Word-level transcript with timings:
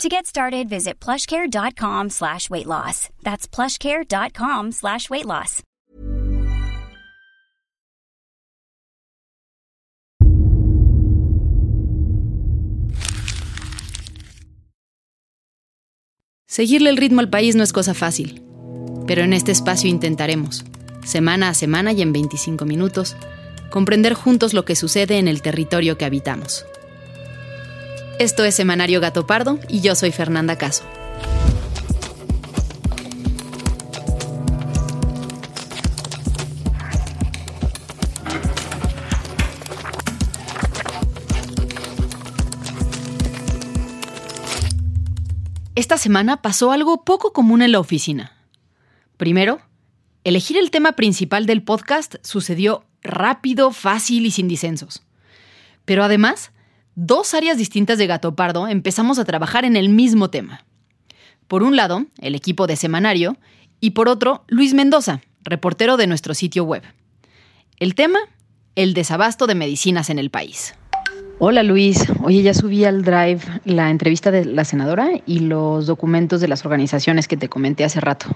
To 0.00 0.08
get 0.08 0.26
started, 0.26 0.68
visit 0.68 0.98
plushcare.com 0.98 2.10
slash 2.10 2.50
weight 2.50 2.66
loss. 2.66 3.08
That's 3.22 3.46
plushcare.com 3.46 4.72
slash 4.72 5.08
weight 5.10 5.26
loss. 5.26 5.62
Seguirle 16.52 16.90
el 16.90 16.98
ritmo 16.98 17.20
al 17.20 17.30
país 17.30 17.56
no 17.56 17.62
es 17.62 17.72
cosa 17.72 17.94
fácil, 17.94 18.42
pero 19.06 19.22
en 19.22 19.32
este 19.32 19.52
espacio 19.52 19.88
intentaremos, 19.88 20.66
semana 21.02 21.48
a 21.48 21.54
semana 21.54 21.92
y 21.92 22.02
en 22.02 22.12
25 22.12 22.66
minutos, 22.66 23.16
comprender 23.70 24.12
juntos 24.12 24.52
lo 24.52 24.66
que 24.66 24.76
sucede 24.76 25.16
en 25.16 25.28
el 25.28 25.40
territorio 25.40 25.96
que 25.96 26.04
habitamos. 26.04 26.66
Esto 28.18 28.44
es 28.44 28.54
Semanario 28.54 29.00
Gato 29.00 29.26
Pardo 29.26 29.58
y 29.68 29.80
yo 29.80 29.94
soy 29.94 30.12
Fernanda 30.12 30.56
Caso. 30.56 30.84
Esta 45.74 45.96
semana 45.96 46.42
pasó 46.42 46.70
algo 46.70 47.04
poco 47.04 47.32
común 47.32 47.62
en 47.62 47.72
la 47.72 47.80
oficina. 47.80 48.32
Primero, 49.16 49.60
elegir 50.22 50.58
el 50.58 50.70
tema 50.70 50.92
principal 50.92 51.46
del 51.46 51.62
podcast 51.62 52.16
sucedió 52.22 52.84
rápido, 53.02 53.72
fácil 53.72 54.26
y 54.26 54.30
sin 54.30 54.48
disensos. 54.48 55.02
Pero 55.84 56.04
además, 56.04 56.52
dos 56.94 57.34
áreas 57.34 57.58
distintas 57.58 57.98
de 57.98 58.06
Gato 58.06 58.34
Pardo 58.34 58.68
empezamos 58.68 59.18
a 59.18 59.24
trabajar 59.24 59.64
en 59.64 59.76
el 59.76 59.88
mismo 59.88 60.30
tema. 60.30 60.64
Por 61.48 61.62
un 61.62 61.76
lado, 61.76 62.06
el 62.20 62.34
equipo 62.34 62.66
de 62.66 62.76
Semanario, 62.76 63.36
y 63.80 63.90
por 63.90 64.08
otro, 64.08 64.44
Luis 64.48 64.74
Mendoza, 64.74 65.20
reportero 65.42 65.96
de 65.96 66.06
nuestro 66.06 66.34
sitio 66.34 66.64
web. 66.64 66.82
El 67.78 67.94
tema, 67.94 68.20
el 68.76 68.94
desabasto 68.94 69.46
de 69.46 69.54
medicinas 69.54 70.08
en 70.08 70.18
el 70.18 70.30
país. 70.30 70.74
Hola 71.38 71.64
Luis, 71.64 72.06
oye, 72.22 72.42
ya 72.42 72.54
subí 72.54 72.84
al 72.84 73.02
Drive 73.02 73.40
la 73.64 73.90
entrevista 73.90 74.30
de 74.30 74.44
la 74.44 74.64
senadora 74.64 75.10
y 75.26 75.40
los 75.40 75.86
documentos 75.86 76.40
de 76.40 76.46
las 76.46 76.64
organizaciones 76.64 77.26
que 77.26 77.36
te 77.36 77.48
comenté 77.48 77.84
hace 77.84 78.00
rato. 78.00 78.26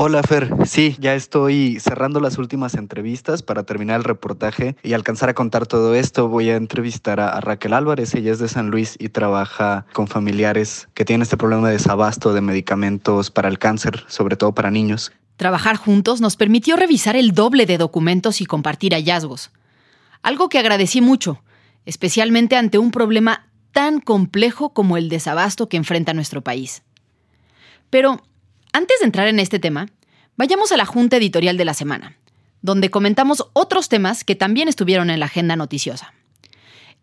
Hola 0.00 0.22
Fer, 0.22 0.54
sí, 0.64 0.94
ya 1.00 1.16
estoy 1.16 1.80
cerrando 1.80 2.20
las 2.20 2.38
últimas 2.38 2.74
entrevistas 2.74 3.42
para 3.42 3.64
terminar 3.64 3.96
el 3.96 4.04
reportaje 4.04 4.76
y 4.84 4.92
alcanzar 4.92 5.28
a 5.28 5.34
contar 5.34 5.66
todo 5.66 5.96
esto. 5.96 6.28
Voy 6.28 6.50
a 6.50 6.54
entrevistar 6.54 7.18
a, 7.18 7.40
Raquel 7.40 7.72
Álvarez, 7.72 8.14
ella 8.14 8.30
es 8.30 8.38
de 8.38 8.46
San 8.46 8.70
Luis 8.70 8.94
y 9.00 9.08
trabaja 9.08 9.86
con 9.92 10.06
familiares 10.06 10.88
que 10.94 11.04
tienen 11.04 11.22
este 11.22 11.36
problema 11.36 11.66
de 11.66 11.72
desabasto 11.72 12.32
de 12.32 12.40
medicamentos 12.40 13.32
para 13.32 13.48
el 13.48 13.58
cáncer, 13.58 14.04
sobre 14.06 14.36
todo 14.36 14.54
para 14.54 14.70
niños. 14.70 15.10
Trabajar 15.36 15.74
juntos 15.74 16.20
nos 16.20 16.36
permitió 16.36 16.76
revisar 16.76 17.16
el 17.16 17.32
doble 17.32 17.66
de 17.66 17.76
documentos 17.76 18.40
y 18.40 18.46
compartir 18.46 18.92
hallazgos. 18.92 19.50
Algo 20.22 20.48
que 20.48 20.60
agradecí 20.60 21.00
mucho, 21.00 21.42
especialmente 21.86 22.54
ante 22.54 22.78
un 22.78 22.92
problema 22.92 23.48
tan 23.72 23.98
complejo 23.98 24.72
como 24.72 24.96
el 24.96 25.08
desabasto 25.08 25.68
que 25.68 25.76
enfrenta 25.76 26.14
nuestro 26.14 26.40
país. 26.40 26.84
Pero 27.90 28.22
antes 28.78 29.00
de 29.00 29.06
entrar 29.06 29.26
en 29.26 29.40
este 29.40 29.58
tema, 29.58 29.88
vayamos 30.36 30.70
a 30.70 30.76
la 30.76 30.86
Junta 30.86 31.16
Editorial 31.16 31.56
de 31.56 31.64
la 31.64 31.74
semana, 31.74 32.16
donde 32.62 32.90
comentamos 32.90 33.48
otros 33.52 33.88
temas 33.88 34.22
que 34.22 34.36
también 34.36 34.68
estuvieron 34.68 35.10
en 35.10 35.18
la 35.18 35.26
agenda 35.26 35.56
noticiosa. 35.56 36.14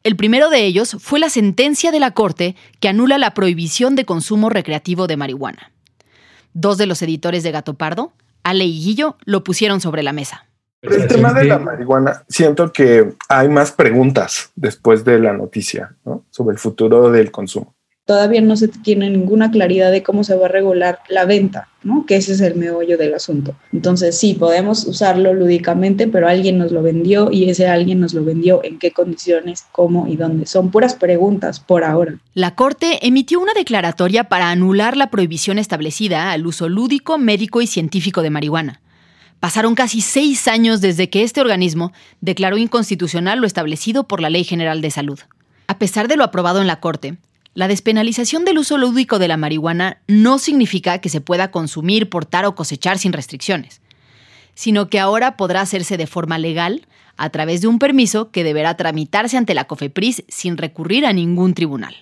El 0.04 0.16
primero 0.16 0.50
de 0.50 0.64
ellos 0.64 0.96
fue 1.02 1.20
la 1.20 1.30
sentencia 1.30 1.92
de 1.92 2.00
la 2.00 2.12
Corte 2.12 2.56
que 2.80 2.88
anula 2.88 3.18
la 3.18 3.34
prohibición 3.34 3.96
de 3.96 4.06
consumo 4.06 4.50
recreativo 4.50 5.06
de 5.08 5.18
marihuana. 5.18 5.74
Dos 6.54 6.78
de 6.78 6.86
los 6.86 7.02
editores 7.02 7.44
de 7.44 7.52
Gato 7.52 7.74
Pardo, 7.74 8.14
Ale 8.44 8.64
y 8.64 8.82
Guillo, 8.82 9.18
lo 9.26 9.44
pusieron 9.44 9.82
sobre 9.82 10.02
la 10.02 10.14
mesa. 10.14 10.46
El 10.82 11.08
tema 11.08 11.34
de 11.34 11.44
la 11.44 11.60
marihuana, 11.60 12.24
siento 12.30 12.72
que 12.72 13.16
hay 13.28 13.50
más 13.50 13.74
preguntas 13.74 14.52
después 14.56 15.04
de 15.04 15.20
la 15.20 15.34
noticia 15.34 15.94
sobre 16.30 16.54
el 16.54 16.60
futuro 16.60 17.12
del 17.12 17.32
consumo 17.32 17.76
todavía 18.06 18.40
no 18.42 18.56
se 18.56 18.68
tiene 18.68 19.10
ninguna 19.10 19.50
claridad 19.50 19.92
de 19.92 20.04
cómo 20.04 20.24
se 20.24 20.36
va 20.36 20.46
a 20.46 20.50
regular 20.50 21.00
la 21.10 21.26
venta, 21.26 21.70
¿no? 21.84 22.06
Que 22.06 22.18
ese 22.18 22.34
es 22.34 22.42
el 22.42 22.56
meollo 22.56 23.00
del 23.00 23.16
asunto. 23.16 23.56
Entonces, 23.74 24.18
sí, 24.18 24.36
podemos 24.36 24.86
usarlo 24.86 25.34
lúdicamente, 25.34 26.08
pero 26.08 26.28
alguien 26.28 26.60
nos 26.60 26.72
lo 26.72 26.84
vendió 26.84 27.32
y 27.32 27.50
ese 27.50 27.68
alguien 27.68 28.00
nos 28.00 28.14
lo 28.14 28.24
vendió 28.24 28.64
en 28.64 28.78
qué 28.78 28.92
condiciones, 28.92 29.66
cómo 29.72 30.08
y 30.08 30.18
dónde. 30.18 30.46
Son 30.46 30.70
puras 30.70 30.94
preguntas 30.94 31.60
por 31.60 31.84
ahora. 31.84 32.20
La 32.36 32.54
Corte 32.54 33.06
emitió 33.08 33.40
una 33.40 33.54
declaratoria 33.54 34.26
para 34.26 34.52
anular 34.52 34.96
la 34.96 35.10
prohibición 35.10 35.58
establecida 35.58 36.32
al 36.32 36.46
uso 36.46 36.70
lúdico, 36.70 37.18
médico 37.18 37.62
y 37.62 37.68
científico 37.68 38.22
de 38.22 38.30
marihuana. 38.30 38.82
Pasaron 39.40 39.74
casi 39.74 40.02
seis 40.02 40.48
años 40.48 40.80
desde 40.80 41.10
que 41.10 41.24
este 41.24 41.42
organismo 41.42 41.92
declaró 42.22 42.58
inconstitucional 42.58 43.40
lo 43.40 43.48
establecido 43.48 44.08
por 44.08 44.22
la 44.22 44.30
Ley 44.30 44.44
General 44.44 44.82
de 44.82 44.92
Salud. 44.92 45.20
A 45.68 45.80
pesar 45.80 46.08
de 46.08 46.18
lo 46.18 46.24
aprobado 46.24 46.62
en 46.62 46.68
la 46.68 46.80
Corte, 46.80 47.18
la 47.56 47.70
despenalización 47.70 48.44
del 48.44 48.58
uso 48.58 48.78
lúdico 48.78 49.18
de 49.18 49.30
la 49.30 49.38
marihuana 49.38 50.02
no 50.08 50.40
significa 50.40 51.00
que 51.00 51.08
se 51.08 51.22
pueda 51.22 51.52
consumir, 51.52 52.10
portar 52.10 52.46
o 52.46 52.54
cosechar 52.54 53.00
sin 53.00 53.14
restricciones, 53.14 53.82
sino 54.54 54.90
que 54.90 55.00
ahora 55.00 55.38
podrá 55.38 55.62
hacerse 55.62 55.96
de 55.96 56.06
forma 56.06 56.38
legal 56.38 56.86
a 57.16 57.30
través 57.30 57.62
de 57.62 57.68
un 57.68 57.80
permiso 57.80 58.30
que 58.30 58.44
deberá 58.44 58.76
tramitarse 58.76 59.38
ante 59.38 59.54
la 59.54 59.64
COFEPRIS 59.64 60.26
sin 60.28 60.58
recurrir 60.58 61.06
a 61.06 61.14
ningún 61.14 61.54
tribunal. 61.54 61.96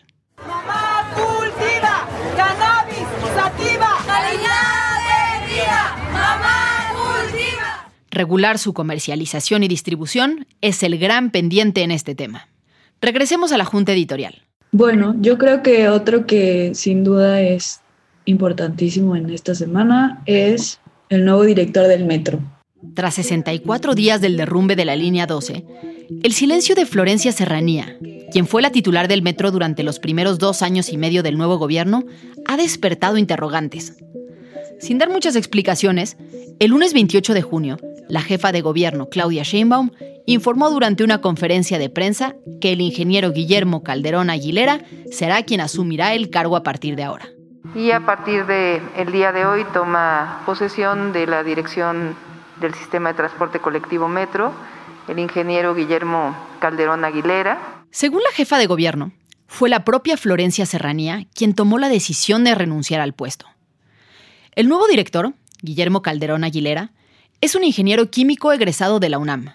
Regular 8.10 8.58
su 8.58 8.74
comercialización 8.74 9.64
y 9.64 9.68
distribución 9.68 10.48
es 10.62 10.82
el 10.82 10.98
gran 10.98 11.30
pendiente 11.30 11.84
en 11.84 11.92
este 11.92 12.16
tema. 12.16 12.48
Regresemos 13.02 13.52
a 13.52 13.58
la 13.58 13.66
Junta 13.66 13.92
Editorial. 13.92 14.44
Bueno, 14.74 15.16
yo 15.22 15.38
creo 15.38 15.62
que 15.62 15.88
otro 15.88 16.26
que 16.26 16.72
sin 16.74 17.04
duda 17.04 17.42
es 17.42 17.82
importantísimo 18.26 19.16
en 19.16 19.30
esta 19.30 19.54
semana 19.54 20.24
es 20.26 20.80
el 21.10 21.26
nuevo 21.26 21.44
director 21.44 21.88
del 21.88 22.06
metro. 22.06 22.40
Tras 22.96 23.14
64 23.14 23.94
días 23.94 24.20
del 24.20 24.36
derrumbe 24.36 24.76
de 24.76 24.86
la 24.86 24.96
línea 24.96 25.28
12, 25.28 25.64
el 26.24 26.34
silencio 26.34 26.74
de 26.74 26.88
Florencia 26.88 27.32
Serranía, 27.32 28.00
quien 28.32 28.48
fue 28.48 28.64
la 28.64 28.72
titular 28.72 29.08
del 29.08 29.22
metro 29.22 29.52
durante 29.52 29.84
los 29.84 30.00
primeros 30.00 30.40
dos 30.40 30.64
años 30.64 30.92
y 30.92 30.98
medio 30.98 31.22
del 31.22 31.38
nuevo 31.38 31.60
gobierno, 31.60 32.04
ha 32.48 32.58
despertado 32.58 33.20
interrogantes. 33.20 33.98
Sin 34.80 34.98
dar 34.98 35.12
muchas 35.12 35.36
explicaciones, 35.36 36.18
el 36.58 36.72
lunes 36.72 36.96
28 36.96 37.36
de 37.36 37.42
junio, 37.44 37.78
la 38.10 38.22
jefa 38.22 38.52
de 38.52 38.62
gobierno, 38.62 39.08
Claudia 39.08 39.44
Sheinbaum, 39.44 39.92
informó 40.26 40.70
durante 40.70 41.04
una 41.04 41.22
conferencia 41.22 41.80
de 41.80 41.90
prensa 41.90 42.36
que 42.62 42.74
el 42.74 42.82
ingeniero 42.82 43.32
Guillermo 43.32 43.84
Calderón 43.84 44.30
Aguilera 44.30 44.80
será 45.12 45.44
quien 45.44 45.62
asumirá 45.62 46.14
el 46.14 46.30
cargo 46.30 46.56
a 46.56 46.64
partir 46.64 46.96
de 46.96 47.04
ahora. 47.04 47.28
Y 47.76 47.92
a 47.92 48.06
partir 48.06 48.46
del 48.46 48.82
el 48.98 49.12
día 49.12 49.32
de 49.32 49.46
hoy 49.46 49.66
toma 49.74 50.44
posesión 50.46 51.14
de 51.14 51.28
la 51.28 51.44
dirección 51.44 52.16
del 52.60 52.74
sistema 52.74 53.10
de 53.10 53.16
transporte 53.16 53.60
colectivo 53.60 54.08
Metro 54.08 54.54
el 55.08 55.20
ingeniero 55.20 55.76
Guillermo 55.76 56.36
Calderón 56.60 57.04
Aguilera. 57.06 57.86
Según 57.92 58.22
la 58.24 58.32
jefa 58.36 58.58
de 58.58 58.68
gobierno, 58.68 59.12
fue 59.48 59.70
la 59.70 59.84
propia 59.84 60.18
Florencia 60.18 60.66
Serranía 60.66 61.28
quien 61.36 61.54
tomó 61.54 61.78
la 61.78 61.90
decisión 61.90 62.44
de 62.44 62.56
renunciar 62.56 63.02
al 63.02 63.14
puesto. 63.14 63.46
El 64.56 64.70
nuevo 64.70 64.88
director, 64.88 65.34
Guillermo 65.62 66.02
Calderón 66.02 66.44
Aguilera, 66.44 66.92
es 67.42 67.56
un 67.56 67.64
ingeniero 67.64 68.10
químico 68.10 68.52
egresado 68.52 69.00
de 69.00 69.10
la 69.10 69.18
UNAM. 69.18 69.54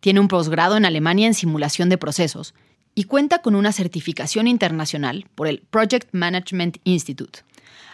Tiene 0.00 0.20
un 0.20 0.28
posgrado 0.28 0.76
en 0.76 0.84
Alemania 0.84 1.26
en 1.26 1.34
simulación 1.34 1.88
de 1.88 1.98
procesos 1.98 2.54
y 2.94 3.04
cuenta 3.04 3.42
con 3.42 3.54
una 3.54 3.72
certificación 3.72 4.46
internacional 4.46 5.26
por 5.34 5.48
el 5.48 5.60
Project 5.70 6.08
Management 6.12 6.78
Institute. 6.84 7.40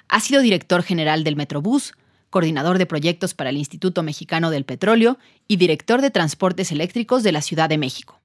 Ha 0.09 0.21
sido 0.21 0.41
director 0.41 0.83
general 0.83 1.25
del 1.25 1.37
Metrobús, 1.37 1.95
coordinador 2.31 2.79
de 2.79 2.87
proyectos 2.87 3.33
para 3.35 3.51
el 3.51 3.57
Instituto 3.57 4.03
Mexicano 4.03 4.51
del 4.51 4.65
Petróleo 4.65 5.19
y 5.47 5.57
director 5.57 6.01
de 6.01 6.11
transportes 6.11 6.73
eléctricos 6.73 7.23
de 7.23 7.33
la 7.33 7.43
Ciudad 7.43 7.69
de 7.69 7.79
México. 7.79 8.21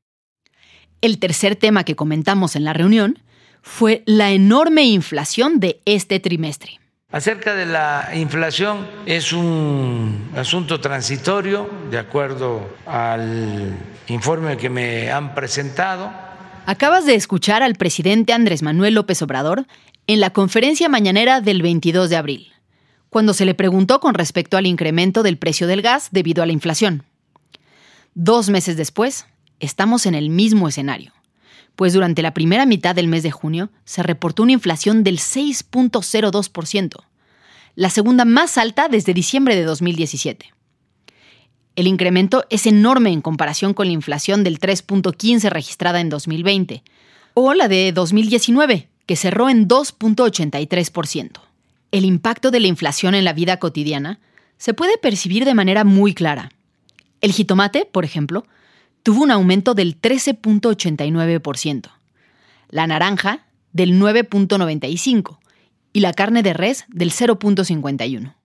El 1.01 1.19
tercer 1.19 1.55
tema 1.55 1.83
que 1.83 1.95
comentamos 1.95 2.55
en 2.55 2.63
la 2.63 2.73
reunión 2.73 3.19
fue 3.61 4.03
la 4.05 4.31
enorme 4.31 4.83
inflación 4.85 5.59
de 5.59 5.81
este 5.85 6.19
trimestre. 6.19 6.78
Acerca 7.11 7.55
de 7.55 7.65
la 7.65 8.11
inflación, 8.13 8.87
es 9.07 9.33
un 9.33 10.29
asunto 10.35 10.79
transitorio, 10.79 11.67
de 11.89 11.97
acuerdo 11.97 12.69
al 12.85 13.75
informe 14.09 14.57
que 14.57 14.69
me 14.69 15.11
han 15.11 15.33
presentado. 15.33 16.11
Acabas 16.67 17.07
de 17.07 17.15
escuchar 17.15 17.63
al 17.63 17.73
presidente 17.73 18.31
Andrés 18.31 18.61
Manuel 18.61 18.93
López 18.93 19.23
Obrador 19.23 19.65
en 20.05 20.19
la 20.19 20.29
conferencia 20.29 20.87
mañanera 20.87 21.41
del 21.41 21.63
22 21.63 22.11
de 22.11 22.15
abril, 22.15 22.53
cuando 23.09 23.33
se 23.33 23.45
le 23.45 23.55
preguntó 23.55 23.99
con 23.99 24.13
respecto 24.13 24.55
al 24.57 24.67
incremento 24.67 25.23
del 25.23 25.39
precio 25.39 25.65
del 25.65 25.81
gas 25.81 26.09
debido 26.11 26.43
a 26.43 26.45
la 26.45 26.53
inflación. 26.53 27.05
Dos 28.13 28.51
meses 28.51 28.77
después, 28.77 29.25
estamos 29.59 30.05
en 30.05 30.13
el 30.13 30.29
mismo 30.29 30.67
escenario 30.67 31.11
pues 31.79 31.93
durante 31.93 32.21
la 32.21 32.33
primera 32.33 32.65
mitad 32.65 32.93
del 32.93 33.07
mes 33.07 33.23
de 33.23 33.31
junio 33.31 33.69
se 33.85 34.03
reportó 34.03 34.43
una 34.43 34.51
inflación 34.51 35.01
del 35.01 35.17
6.02%, 35.17 37.05
la 37.75 37.89
segunda 37.89 38.25
más 38.25 38.57
alta 38.57 38.89
desde 38.89 39.13
diciembre 39.13 39.55
de 39.55 39.63
2017. 39.63 40.53
El 41.77 41.87
incremento 41.87 42.43
es 42.49 42.65
enorme 42.65 43.11
en 43.11 43.21
comparación 43.21 43.73
con 43.73 43.87
la 43.87 43.93
inflación 43.93 44.43
del 44.43 44.59
3.15 44.59 45.49
registrada 45.49 46.01
en 46.01 46.09
2020, 46.09 46.83
o 47.33 47.53
la 47.53 47.69
de 47.69 47.93
2019, 47.93 48.89
que 49.05 49.15
cerró 49.15 49.49
en 49.49 49.65
2.83%. 49.69 51.39
El 51.93 52.03
impacto 52.03 52.51
de 52.51 52.59
la 52.59 52.67
inflación 52.67 53.15
en 53.15 53.23
la 53.23 53.31
vida 53.31 53.55
cotidiana 53.55 54.19
se 54.57 54.73
puede 54.73 54.97
percibir 54.97 55.45
de 55.45 55.53
manera 55.53 55.85
muy 55.85 56.13
clara. 56.13 56.51
El 57.21 57.31
jitomate, 57.31 57.85
por 57.85 58.03
ejemplo, 58.03 58.45
tuvo 59.03 59.23
un 59.23 59.31
aumento 59.31 59.73
del 59.73 59.99
13.89%, 59.99 61.89
la 62.69 62.87
naranja 62.87 63.45
del 63.71 63.99
9.95% 63.99 65.37
y 65.93 65.99
la 66.01 66.13
carne 66.13 66.43
de 66.43 66.53
res 66.53 66.85
del 66.89 67.11
0.51%. 67.11 68.35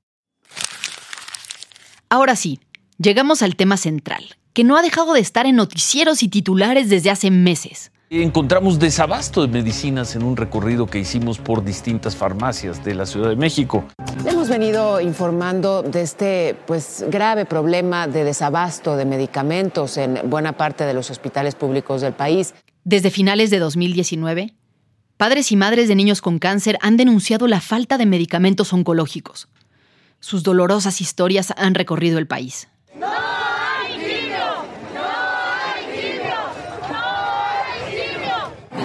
Ahora 2.08 2.36
sí, 2.36 2.60
llegamos 2.98 3.42
al 3.42 3.56
tema 3.56 3.76
central, 3.76 4.36
que 4.52 4.64
no 4.64 4.76
ha 4.76 4.82
dejado 4.82 5.14
de 5.14 5.20
estar 5.20 5.46
en 5.46 5.56
noticieros 5.56 6.22
y 6.22 6.28
titulares 6.28 6.88
desde 6.88 7.10
hace 7.10 7.30
meses. 7.30 7.90
Encontramos 8.10 8.78
desabasto 8.78 9.42
de 9.42 9.48
medicinas 9.48 10.14
en 10.14 10.22
un 10.22 10.36
recorrido 10.36 10.86
que 10.86 11.00
hicimos 11.00 11.38
por 11.38 11.64
distintas 11.64 12.14
farmacias 12.14 12.84
de 12.84 12.94
la 12.94 13.06
Ciudad 13.06 13.30
de 13.30 13.36
México. 13.36 13.84
Hemos 14.44 14.58
venido 14.58 15.00
informando 15.00 15.82
de 15.82 16.02
este 16.02 16.54
pues, 16.66 17.02
grave 17.08 17.46
problema 17.46 18.06
de 18.06 18.24
desabasto 18.24 18.94
de 18.94 19.06
medicamentos 19.06 19.96
en 19.96 20.20
buena 20.28 20.52
parte 20.52 20.84
de 20.84 20.92
los 20.92 21.10
hospitales 21.10 21.54
públicos 21.54 22.02
del 22.02 22.12
país. 22.12 22.52
Desde 22.84 23.10
finales 23.10 23.48
de 23.48 23.58
2019, 23.58 24.52
padres 25.16 25.50
y 25.50 25.56
madres 25.56 25.88
de 25.88 25.94
niños 25.94 26.20
con 26.20 26.38
cáncer 26.38 26.76
han 26.82 26.98
denunciado 26.98 27.46
la 27.46 27.62
falta 27.62 27.96
de 27.96 28.04
medicamentos 28.04 28.70
oncológicos. 28.74 29.48
Sus 30.20 30.42
dolorosas 30.42 31.00
historias 31.00 31.54
han 31.56 31.74
recorrido 31.74 32.18
el 32.18 32.26
país. 32.26 32.68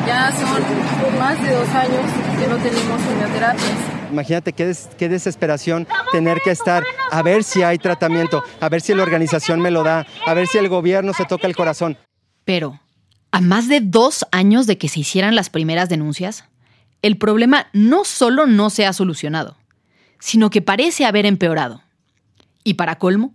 Ya 0.07 0.31
son 0.31 1.19
más 1.19 1.43
de 1.43 1.53
dos 1.53 1.69
años 1.69 2.05
que 2.39 2.47
no 2.47 2.55
tenemos 2.55 3.01
quimioterapias. 3.01 3.98
Imagínate 4.09 4.53
qué, 4.53 5.09
desesperación 5.09 5.87
tener 6.11 6.39
que 6.41 6.51
estar 6.51 6.83
a 7.11 7.21
ver 7.21 7.43
si 7.43 7.63
hay 7.63 7.77
tratamiento, 7.77 8.43
a 8.59 8.69
ver 8.69 8.81
si 8.81 8.93
la 8.93 9.03
organización 9.03 9.59
me 9.59 9.71
lo 9.71 9.83
da, 9.83 10.05
a 10.25 10.33
ver 10.33 10.47
si 10.47 10.57
el 10.57 10.69
gobierno 10.69 11.13
se 11.13 11.25
toca 11.25 11.47
el 11.47 11.55
corazón. 11.55 11.97
Pero, 12.45 12.79
a 13.31 13.41
más 13.41 13.67
de 13.67 13.81
dos 13.81 14.25
años 14.31 14.67
de 14.67 14.77
que 14.77 14.89
se 14.89 15.01
hicieran 15.01 15.35
las 15.35 15.49
primeras 15.49 15.89
denuncias, 15.89 16.45
el 17.01 17.17
problema 17.17 17.67
no 17.73 18.05
solo 18.05 18.45
no 18.45 18.69
se 18.69 18.85
ha 18.85 18.93
solucionado, 18.93 19.57
sino 20.19 20.49
que 20.49 20.61
parece 20.61 21.05
haber 21.05 21.25
empeorado. 21.25 21.83
Y 22.63 22.73
para 22.73 22.97
colmo, 22.97 23.33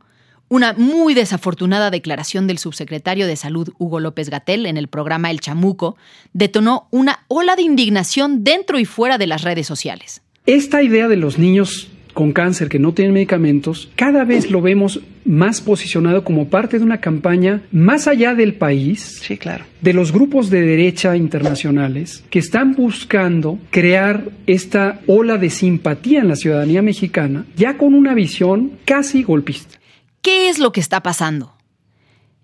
una 0.48 0.74
muy 0.74 1.14
desafortunada 1.14 1.90
declaración 1.90 2.46
del 2.46 2.58
subsecretario 2.58 3.26
de 3.26 3.36
Salud 3.36 3.70
Hugo 3.78 4.00
López 4.00 4.28
Gatel 4.28 4.66
en 4.66 4.76
el 4.76 4.88
programa 4.88 5.30
El 5.30 5.40
Chamuco 5.40 5.96
detonó 6.32 6.88
una 6.90 7.24
ola 7.28 7.56
de 7.56 7.62
indignación 7.62 8.44
dentro 8.44 8.78
y 8.78 8.84
fuera 8.84 9.16
de 9.16 9.26
las 9.26 9.42
redes 9.42 9.66
sociales. 9.66 10.23
Esta 10.46 10.82
idea 10.82 11.08
de 11.08 11.17
los 11.17 11.38
niños 11.38 11.88
con 12.12 12.32
cáncer 12.32 12.69
que 12.69 12.79
no 12.79 12.93
tienen 12.93 13.14
medicamentos, 13.14 13.88
cada 13.96 14.25
vez 14.25 14.50
lo 14.50 14.61
vemos 14.61 15.00
más 15.25 15.62
posicionado 15.62 16.23
como 16.23 16.50
parte 16.50 16.79
de 16.79 16.85
una 16.85 17.00
campaña 17.00 17.62
más 17.73 18.06
allá 18.06 18.35
del 18.35 18.55
país, 18.55 19.20
sí, 19.23 19.38
claro. 19.38 19.64
de 19.81 19.94
los 19.94 20.12
grupos 20.12 20.50
de 20.50 20.61
derecha 20.61 21.17
internacionales 21.17 22.23
que 22.29 22.38
están 22.38 22.75
buscando 22.75 23.58
crear 23.70 24.25
esta 24.46 25.00
ola 25.06 25.38
de 25.38 25.49
simpatía 25.49 26.20
en 26.20 26.29
la 26.29 26.37
ciudadanía 26.37 26.82
mexicana, 26.82 27.46
ya 27.56 27.79
con 27.79 27.94
una 27.94 28.12
visión 28.12 28.73
casi 28.85 29.23
golpista. 29.23 29.79
¿Qué 30.20 30.50
es 30.50 30.58
lo 30.58 30.73
que 30.73 30.81
está 30.81 31.02
pasando? 31.02 31.55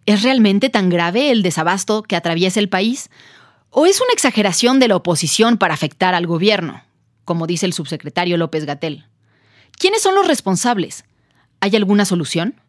¿Es 0.06 0.22
realmente 0.22 0.70
tan 0.70 0.88
grave 0.88 1.30
el 1.30 1.42
desabasto 1.42 2.02
que 2.02 2.16
atraviesa 2.16 2.60
el 2.60 2.70
país? 2.70 3.10
¿O 3.68 3.84
es 3.84 4.00
una 4.00 4.14
exageración 4.14 4.78
de 4.80 4.88
la 4.88 4.96
oposición 4.96 5.58
para 5.58 5.74
afectar 5.74 6.14
al 6.14 6.26
gobierno, 6.26 6.82
como 7.30 7.46
dice 7.46 7.64
el 7.64 7.72
subsecretario 7.72 8.36
López 8.36 8.66
Gatel? 8.66 9.04
¿Quiénes 9.78 10.02
son 10.02 10.16
los 10.16 10.26
responsables? 10.26 11.04
¿Hay 11.60 11.76
alguna 11.76 12.04
solución? 12.04 12.60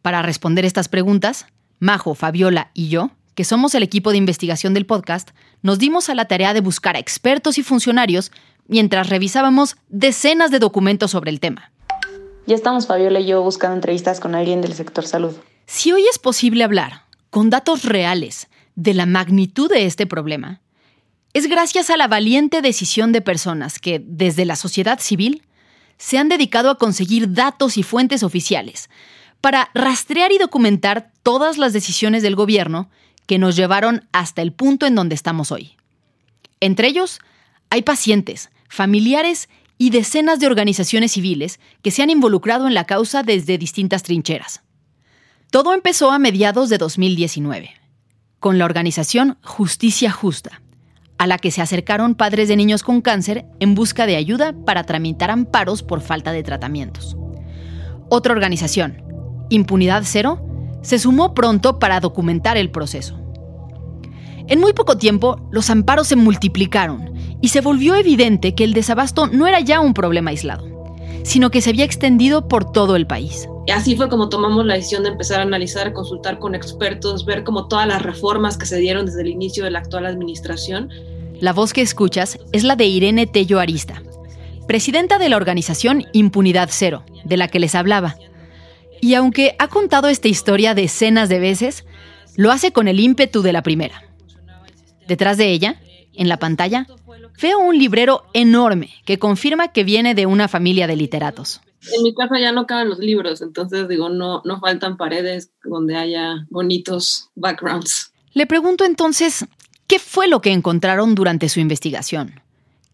Para 0.00 0.22
responder 0.22 0.64
estas 0.64 0.86
preguntas, 0.86 1.46
Majo, 1.80 2.14
Fabiola 2.14 2.70
y 2.72 2.88
yo, 2.88 3.10
que 3.34 3.42
somos 3.42 3.74
el 3.74 3.82
equipo 3.82 4.12
de 4.12 4.18
investigación 4.18 4.74
del 4.74 4.86
podcast, 4.86 5.30
nos 5.62 5.80
dimos 5.80 6.08
a 6.08 6.14
la 6.14 6.26
tarea 6.26 6.54
de 6.54 6.60
buscar 6.60 6.94
a 6.94 7.00
expertos 7.00 7.58
y 7.58 7.64
funcionarios 7.64 8.30
mientras 8.68 9.08
revisábamos 9.08 9.76
decenas 9.88 10.52
de 10.52 10.60
documentos 10.60 11.10
sobre 11.10 11.32
el 11.32 11.40
tema. 11.40 11.72
Ya 12.46 12.54
estamos 12.54 12.86
Fabiola 12.86 13.18
y 13.18 13.26
yo 13.26 13.42
buscando 13.42 13.74
entrevistas 13.74 14.20
con 14.20 14.36
alguien 14.36 14.60
del 14.60 14.74
sector 14.74 15.04
salud. 15.04 15.34
Si 15.66 15.90
hoy 15.90 16.04
es 16.08 16.20
posible 16.20 16.62
hablar 16.62 17.02
con 17.30 17.50
datos 17.50 17.82
reales 17.82 18.46
de 18.76 18.94
la 18.94 19.04
magnitud 19.04 19.68
de 19.68 19.84
este 19.84 20.06
problema, 20.06 20.60
es 21.36 21.48
gracias 21.48 21.90
a 21.90 21.98
la 21.98 22.08
valiente 22.08 22.62
decisión 22.62 23.12
de 23.12 23.20
personas 23.20 23.78
que, 23.78 24.02
desde 24.02 24.46
la 24.46 24.56
sociedad 24.56 25.00
civil, 25.00 25.42
se 25.98 26.16
han 26.16 26.30
dedicado 26.30 26.70
a 26.70 26.78
conseguir 26.78 27.34
datos 27.34 27.76
y 27.76 27.82
fuentes 27.82 28.22
oficiales 28.22 28.88
para 29.42 29.68
rastrear 29.74 30.32
y 30.32 30.38
documentar 30.38 31.12
todas 31.22 31.58
las 31.58 31.74
decisiones 31.74 32.22
del 32.22 32.36
gobierno 32.36 32.88
que 33.26 33.38
nos 33.38 33.54
llevaron 33.54 34.08
hasta 34.12 34.40
el 34.40 34.54
punto 34.54 34.86
en 34.86 34.94
donde 34.94 35.14
estamos 35.14 35.52
hoy. 35.52 35.76
Entre 36.60 36.88
ellos, 36.88 37.18
hay 37.68 37.82
pacientes, 37.82 38.48
familiares 38.70 39.50
y 39.76 39.90
decenas 39.90 40.40
de 40.40 40.46
organizaciones 40.46 41.12
civiles 41.12 41.60
que 41.82 41.90
se 41.90 42.02
han 42.02 42.08
involucrado 42.08 42.66
en 42.66 42.72
la 42.72 42.86
causa 42.86 43.22
desde 43.22 43.58
distintas 43.58 44.02
trincheras. 44.02 44.62
Todo 45.50 45.74
empezó 45.74 46.12
a 46.12 46.18
mediados 46.18 46.70
de 46.70 46.78
2019, 46.78 47.74
con 48.40 48.56
la 48.56 48.64
organización 48.64 49.36
Justicia 49.42 50.10
Justa, 50.10 50.62
a 51.18 51.26
la 51.26 51.38
que 51.38 51.50
se 51.50 51.62
acercaron 51.62 52.14
padres 52.14 52.48
de 52.48 52.56
niños 52.56 52.82
con 52.82 53.00
cáncer 53.00 53.46
en 53.60 53.74
busca 53.74 54.06
de 54.06 54.16
ayuda 54.16 54.54
para 54.64 54.84
tramitar 54.84 55.30
amparos 55.30 55.82
por 55.82 56.00
falta 56.00 56.32
de 56.32 56.42
tratamientos. 56.42 57.16
Otra 58.08 58.32
organización, 58.32 59.02
Impunidad 59.48 60.02
Cero, 60.04 60.40
se 60.82 60.98
sumó 60.98 61.34
pronto 61.34 61.78
para 61.78 62.00
documentar 62.00 62.56
el 62.56 62.70
proceso. 62.70 63.18
En 64.48 64.60
muy 64.60 64.72
poco 64.72 64.96
tiempo, 64.96 65.48
los 65.50 65.70
amparos 65.70 66.06
se 66.06 66.16
multiplicaron 66.16 67.12
y 67.40 67.48
se 67.48 67.60
volvió 67.60 67.96
evidente 67.96 68.54
que 68.54 68.64
el 68.64 68.74
desabasto 68.74 69.26
no 69.26 69.46
era 69.46 69.60
ya 69.60 69.80
un 69.80 69.94
problema 69.94 70.30
aislado, 70.30 70.75
sino 71.22 71.50
que 71.50 71.60
se 71.60 71.70
había 71.70 71.84
extendido 71.84 72.48
por 72.48 72.70
todo 72.72 72.96
el 72.96 73.06
país. 73.06 73.48
Así 73.72 73.96
fue 73.96 74.08
como 74.08 74.28
tomamos 74.28 74.64
la 74.64 74.74
decisión 74.74 75.02
de 75.02 75.10
empezar 75.10 75.40
a 75.40 75.42
analizar, 75.42 75.92
consultar 75.92 76.38
con 76.38 76.54
expertos, 76.54 77.24
ver 77.24 77.42
como 77.42 77.66
todas 77.66 77.88
las 77.88 78.02
reformas 78.02 78.56
que 78.56 78.66
se 78.66 78.78
dieron 78.78 79.06
desde 79.06 79.22
el 79.22 79.28
inicio 79.28 79.64
de 79.64 79.72
la 79.72 79.80
actual 79.80 80.06
administración. 80.06 80.90
La 81.40 81.52
voz 81.52 81.72
que 81.72 81.82
escuchas 81.82 82.38
es 82.52 82.62
la 82.62 82.76
de 82.76 82.86
Irene 82.86 83.26
Tello 83.26 83.58
Arista, 83.58 84.02
presidenta 84.68 85.18
de 85.18 85.28
la 85.28 85.36
organización 85.36 86.06
Impunidad 86.12 86.68
Cero, 86.70 87.04
de 87.24 87.36
la 87.36 87.48
que 87.48 87.58
les 87.58 87.74
hablaba. 87.74 88.16
Y 89.00 89.14
aunque 89.14 89.56
ha 89.58 89.68
contado 89.68 90.08
esta 90.08 90.28
historia 90.28 90.74
decenas 90.74 91.28
de 91.28 91.40
veces, 91.40 91.84
lo 92.36 92.52
hace 92.52 92.72
con 92.72 92.86
el 92.88 93.00
ímpetu 93.00 93.42
de 93.42 93.52
la 93.52 93.62
primera. 93.62 94.02
Detrás 95.08 95.36
de 95.36 95.50
ella, 95.50 95.80
en 96.14 96.28
la 96.28 96.38
pantalla, 96.38 96.86
veo 97.40 97.58
un 97.58 97.78
librero 97.78 98.24
enorme 98.32 98.94
que 99.04 99.18
confirma 99.18 99.68
que 99.68 99.84
viene 99.84 100.14
de 100.14 100.26
una 100.26 100.48
familia 100.48 100.86
de 100.86 100.96
literatos. 100.96 101.60
En 101.92 102.02
mi 102.02 102.14
casa 102.14 102.38
ya 102.40 102.52
no 102.52 102.66
caben 102.66 102.88
los 102.88 102.98
libros, 102.98 103.42
entonces 103.42 103.88
digo, 103.88 104.08
no, 104.08 104.42
no 104.44 104.60
faltan 104.60 104.96
paredes 104.96 105.52
donde 105.64 105.96
haya 105.96 106.46
bonitos 106.50 107.30
backgrounds. 107.34 108.12
Le 108.32 108.46
pregunto 108.46 108.84
entonces, 108.84 109.46
¿qué 109.86 109.98
fue 109.98 110.28
lo 110.28 110.40
que 110.40 110.52
encontraron 110.52 111.14
durante 111.14 111.48
su 111.48 111.60
investigación? 111.60 112.40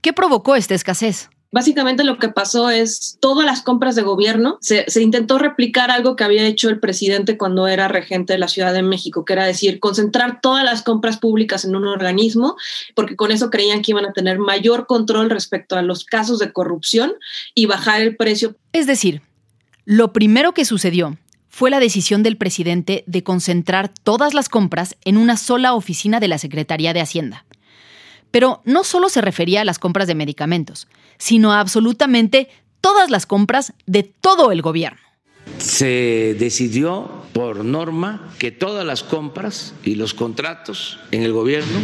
¿Qué 0.03 0.13
provocó 0.13 0.57
esta 0.57 0.75
escasez? 0.75 1.31
Básicamente 1.53 2.03
lo 2.03 2.19
que 2.19 2.31
pasó 2.31 2.71
es 2.71 3.19
todas 3.21 3.45
las 3.45 3.61
compras 3.61 3.95
de 3.95 4.01
gobierno, 4.01 4.57
se, 4.63 4.87
se, 4.89 5.03
intentó 5.03 5.39
replicar 5.39 5.91
algo 5.91 6.17
que 6.17 6.25
había 6.25 6.47
hecho 6.47 6.71
el 6.71 6.81
presidente 6.81 7.37
cuando 7.37 7.69
era 7.69 7.89
regente 7.89 8.33
de 8.33 8.39
la 8.39 8.49
Ciudad 8.49 8.73
de 8.73 8.83
México, 8.83 9.27
que 9.27 9.35
era 9.35 9.45
decir, 9.45 9.79
concentrar 9.79 10.41
todas 10.41 10.65
las 10.65 10.83
compras 10.83 11.19
públicas 11.19 11.67
en 11.67 11.77
un 11.77 11.87
organismo, 11.87 12.57
porque 12.95 13.17
con 13.17 13.31
eso 13.31 13.51
creían 13.51 13.83
que 13.83 13.91
iban 13.91 14.07
a 14.07 14.15
tener 14.15 14.39
mayor 14.39 14.87
control 14.87 15.29
respecto 15.29 15.77
a 15.77 15.83
los 15.83 16.07
casos 16.07 16.39
de 16.39 16.55
corrupción 16.55 17.13
y 17.55 17.67
bajar 17.67 18.01
el 18.01 18.17
precio. 18.17 18.57
Es 18.73 18.87
decir, 18.87 19.21
lo 19.85 20.15
primero 20.15 20.55
que 20.55 20.65
sucedió 20.65 21.19
fue 21.49 21.69
la 21.69 21.81
decisión 21.81 22.23
del 22.23 22.39
presidente 22.39 23.05
de 23.07 23.23
concentrar 23.23 23.91
todas 23.91 24.33
las 24.33 24.49
compras 24.49 24.97
en 25.05 25.19
una 25.19 25.37
sola 25.37 25.75
oficina 25.75 26.19
de 26.19 26.29
la 26.29 26.39
Secretaría 26.39 26.95
de 26.95 27.03
Hacienda. 27.03 27.45
Pero 28.33 28.61
no 28.65 28.83
solo 28.83 29.09
se 29.09 29.21
refería 29.21 29.61
a 29.61 29.65
las 29.65 29.79
compras 29.79 30.09
de 30.09 30.17
medicamentos, 30.17 30.89
sino 31.19 31.53
a 31.53 31.61
absolutamente 31.61 32.49
todas 32.81 33.11
las 33.11 33.27
compras 33.27 33.73
de 33.87 34.03
todo 34.03 34.51
el 34.51 34.61
gobierno. 34.61 34.99
Se 35.59 36.35
decidió 36.39 37.23
por 37.33 37.65
norma 37.65 38.33
que 38.39 38.51
todas 38.51 38.85
las 38.85 39.05
compras 39.05 39.75
y 39.85 39.95
los 39.95 40.15
contratos 40.15 40.99
en 41.13 41.23
el 41.23 41.33
gobierno 41.33 41.79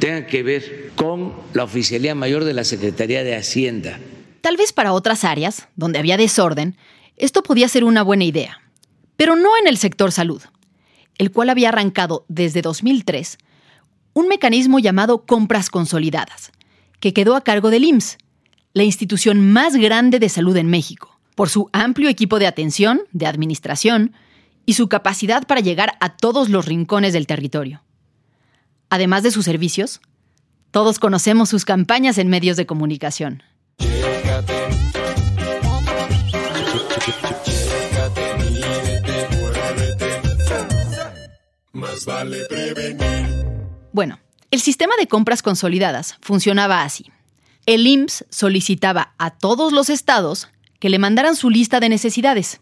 tengan 0.00 0.26
que 0.26 0.42
ver 0.42 0.90
con 0.96 1.34
la 1.54 1.64
Oficialía 1.64 2.14
Mayor 2.14 2.44
de 2.44 2.54
la 2.54 2.64
Secretaría 2.64 3.22
de 3.22 3.36
Hacienda. 3.36 4.00
Tal 4.40 4.56
vez 4.56 4.72
para 4.72 4.92
otras 4.92 5.24
áreas, 5.24 5.68
donde 5.76 5.98
había 5.98 6.16
desorden, 6.16 6.76
esto 7.16 7.42
podía 7.42 7.68
ser 7.68 7.84
una 7.84 8.02
buena 8.02 8.24
idea, 8.24 8.62
pero 9.16 9.36
no 9.36 9.50
en 9.60 9.66
el 9.68 9.76
sector 9.76 10.12
salud, 10.12 10.42
el 11.18 11.30
cual 11.30 11.50
había 11.50 11.68
arrancado 11.68 12.24
desde 12.28 12.62
2003 12.62 13.38
un 14.18 14.26
mecanismo 14.26 14.80
llamado 14.80 15.26
compras 15.26 15.70
consolidadas, 15.70 16.50
que 16.98 17.12
quedó 17.12 17.36
a 17.36 17.44
cargo 17.44 17.70
del 17.70 17.84
IMSS, 17.84 18.18
la 18.72 18.82
institución 18.82 19.52
más 19.52 19.76
grande 19.76 20.18
de 20.18 20.28
salud 20.28 20.56
en 20.56 20.66
México, 20.66 21.20
por 21.36 21.48
su 21.48 21.70
amplio 21.72 22.08
equipo 22.08 22.40
de 22.40 22.48
atención, 22.48 23.02
de 23.12 23.26
administración 23.26 24.12
y 24.66 24.72
su 24.72 24.88
capacidad 24.88 25.46
para 25.46 25.60
llegar 25.60 25.96
a 26.00 26.16
todos 26.16 26.48
los 26.48 26.66
rincones 26.66 27.12
del 27.12 27.28
territorio. 27.28 27.84
Además 28.90 29.22
de 29.22 29.30
sus 29.30 29.44
servicios, 29.44 30.00
todos 30.72 30.98
conocemos 30.98 31.48
sus 31.48 31.64
campañas 31.64 32.18
en 32.18 32.26
medios 32.26 32.56
de 32.56 32.66
comunicación. 32.66 33.44
Bueno, 43.92 44.20
el 44.50 44.60
sistema 44.60 44.94
de 44.98 45.08
compras 45.08 45.42
consolidadas 45.42 46.16
funcionaba 46.20 46.82
así. 46.82 47.10
El 47.64 47.86
IMSS 47.86 48.26
solicitaba 48.30 49.14
a 49.18 49.30
todos 49.30 49.72
los 49.72 49.88
estados 49.88 50.48
que 50.78 50.90
le 50.90 50.98
mandaran 50.98 51.36
su 51.36 51.50
lista 51.50 51.80
de 51.80 51.88
necesidades. 51.88 52.60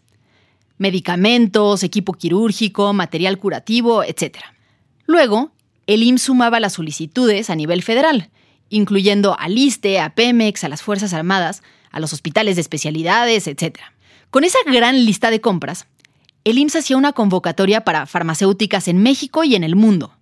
Medicamentos, 0.77 1.83
equipo 1.83 2.13
quirúrgico, 2.13 2.93
material 2.93 3.37
curativo, 3.39 4.03
etc. 4.03 4.37
Luego, 5.05 5.51
el 5.85 6.03
IMSS 6.03 6.23
sumaba 6.23 6.59
las 6.59 6.73
solicitudes 6.73 7.49
a 7.49 7.55
nivel 7.55 7.83
federal, 7.83 8.29
incluyendo 8.69 9.37
al 9.37 9.57
ISTE, 9.57 9.99
a 9.99 10.15
Pemex, 10.15 10.63
a 10.63 10.69
las 10.69 10.81
Fuerzas 10.81 11.13
Armadas, 11.13 11.61
a 11.91 11.99
los 11.99 12.13
hospitales 12.13 12.55
de 12.55 12.61
especialidades, 12.61 13.47
etc. 13.47 13.79
Con 14.29 14.43
esa 14.43 14.59
gran 14.65 15.05
lista 15.05 15.29
de 15.29 15.41
compras, 15.41 15.87
el 16.43 16.57
IMSS 16.57 16.77
hacía 16.77 16.97
una 16.97 17.13
convocatoria 17.13 17.83
para 17.83 18.05
farmacéuticas 18.05 18.87
en 18.87 19.01
México 19.01 19.43
y 19.43 19.55
en 19.55 19.63
el 19.63 19.75
mundo 19.75 20.16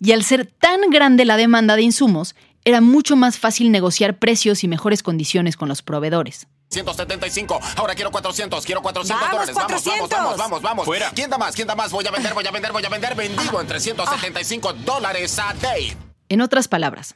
y 0.00 0.12
al 0.12 0.24
ser 0.24 0.46
tan 0.46 0.90
grande 0.90 1.24
la 1.24 1.36
demanda 1.36 1.76
de 1.76 1.82
insumos, 1.82 2.34
era 2.64 2.80
mucho 2.80 3.16
más 3.16 3.38
fácil 3.38 3.70
negociar 3.70 4.18
precios 4.18 4.64
y 4.64 4.68
mejores 4.68 5.02
condiciones 5.02 5.56
con 5.56 5.68
los 5.68 5.82
proveedores. 5.82 6.48
175, 6.70 7.60
ahora 7.76 7.94
quiero 7.94 8.10
400, 8.10 8.64
quiero 8.66 8.82
400 8.82 9.20
¡Vamos, 9.20 9.32
dólares. 9.32 9.54
400. 9.54 10.10
Vamos, 10.10 10.10
vamos, 10.10 10.36
vamos, 10.36 10.62
vamos. 10.62 10.84
Fuera. 10.84 11.10
¿Quién 11.14 11.30
da 11.30 11.38
más? 11.38 11.54
¿Quién 11.54 11.68
da 11.68 11.76
más? 11.76 11.92
Voy 11.92 12.04
a 12.06 12.10
vender, 12.10 12.34
voy 12.34 12.44
a 12.44 12.50
vender, 12.50 12.72
voy 12.72 12.84
a 12.84 12.88
vender. 12.88 13.14
Vendido 13.14 13.60
en 13.60 13.66
375 13.68 14.72
dólares 14.72 15.38
a 15.38 15.54
Dave. 15.54 15.96
En 16.28 16.40
otras 16.40 16.66
palabras, 16.66 17.14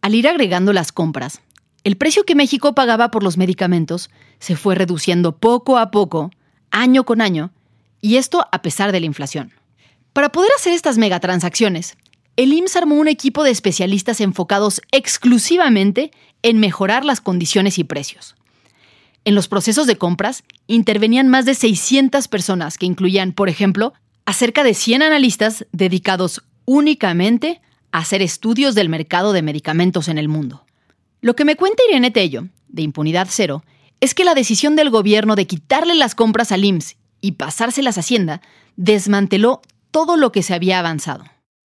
al 0.00 0.16
ir 0.16 0.26
agregando 0.26 0.72
las 0.72 0.90
compras, 0.90 1.40
el 1.84 1.96
precio 1.96 2.24
que 2.24 2.34
México 2.34 2.74
pagaba 2.74 3.10
por 3.12 3.22
los 3.22 3.36
medicamentos 3.36 4.10
se 4.40 4.56
fue 4.56 4.74
reduciendo 4.74 5.36
poco 5.36 5.78
a 5.78 5.92
poco, 5.92 6.32
año 6.72 7.04
con 7.04 7.20
año, 7.20 7.52
y 8.00 8.16
esto 8.16 8.48
a 8.50 8.62
pesar 8.62 8.90
de 8.90 8.98
la 8.98 9.06
inflación. 9.06 9.52
Para 10.12 10.30
poder 10.30 10.50
hacer 10.56 10.72
estas 10.74 10.98
megatransacciones, 10.98 11.96
el 12.36 12.52
IMSS 12.52 12.76
armó 12.76 12.96
un 12.96 13.08
equipo 13.08 13.44
de 13.44 13.50
especialistas 13.50 14.20
enfocados 14.20 14.82
exclusivamente 14.90 16.10
en 16.42 16.58
mejorar 16.58 17.04
las 17.04 17.20
condiciones 17.20 17.78
y 17.78 17.84
precios. 17.84 18.34
En 19.24 19.34
los 19.34 19.48
procesos 19.48 19.86
de 19.86 19.96
compras 19.96 20.42
intervenían 20.66 21.28
más 21.28 21.44
de 21.44 21.54
600 21.54 22.28
personas 22.28 22.76
que 22.76 22.86
incluían, 22.86 23.32
por 23.32 23.48
ejemplo, 23.48 23.94
a 24.26 24.32
cerca 24.32 24.64
de 24.64 24.74
100 24.74 25.02
analistas 25.02 25.66
dedicados 25.72 26.42
únicamente 26.64 27.60
a 27.90 27.98
hacer 27.98 28.22
estudios 28.22 28.74
del 28.74 28.88
mercado 28.88 29.32
de 29.32 29.42
medicamentos 29.42 30.08
en 30.08 30.18
el 30.18 30.28
mundo. 30.28 30.64
Lo 31.20 31.36
que 31.36 31.44
me 31.44 31.56
cuenta 31.56 31.82
Irene 31.88 32.10
Tello, 32.10 32.48
de 32.68 32.82
Impunidad 32.82 33.28
Cero, 33.30 33.62
es 34.00 34.14
que 34.14 34.24
la 34.24 34.34
decisión 34.34 34.74
del 34.74 34.90
gobierno 34.90 35.36
de 35.36 35.46
quitarle 35.46 35.94
las 35.94 36.14
compras 36.14 36.50
al 36.50 36.64
IMSS 36.64 36.96
y 37.20 37.32
pasárselas 37.32 37.96
a 37.96 38.00
Hacienda 38.00 38.42
desmanteló 38.76 39.62
todo 39.92 40.16
lo 40.16 40.32
que 40.32 40.42
se 40.42 40.54
había 40.54 40.80
avanzado. 40.80 41.24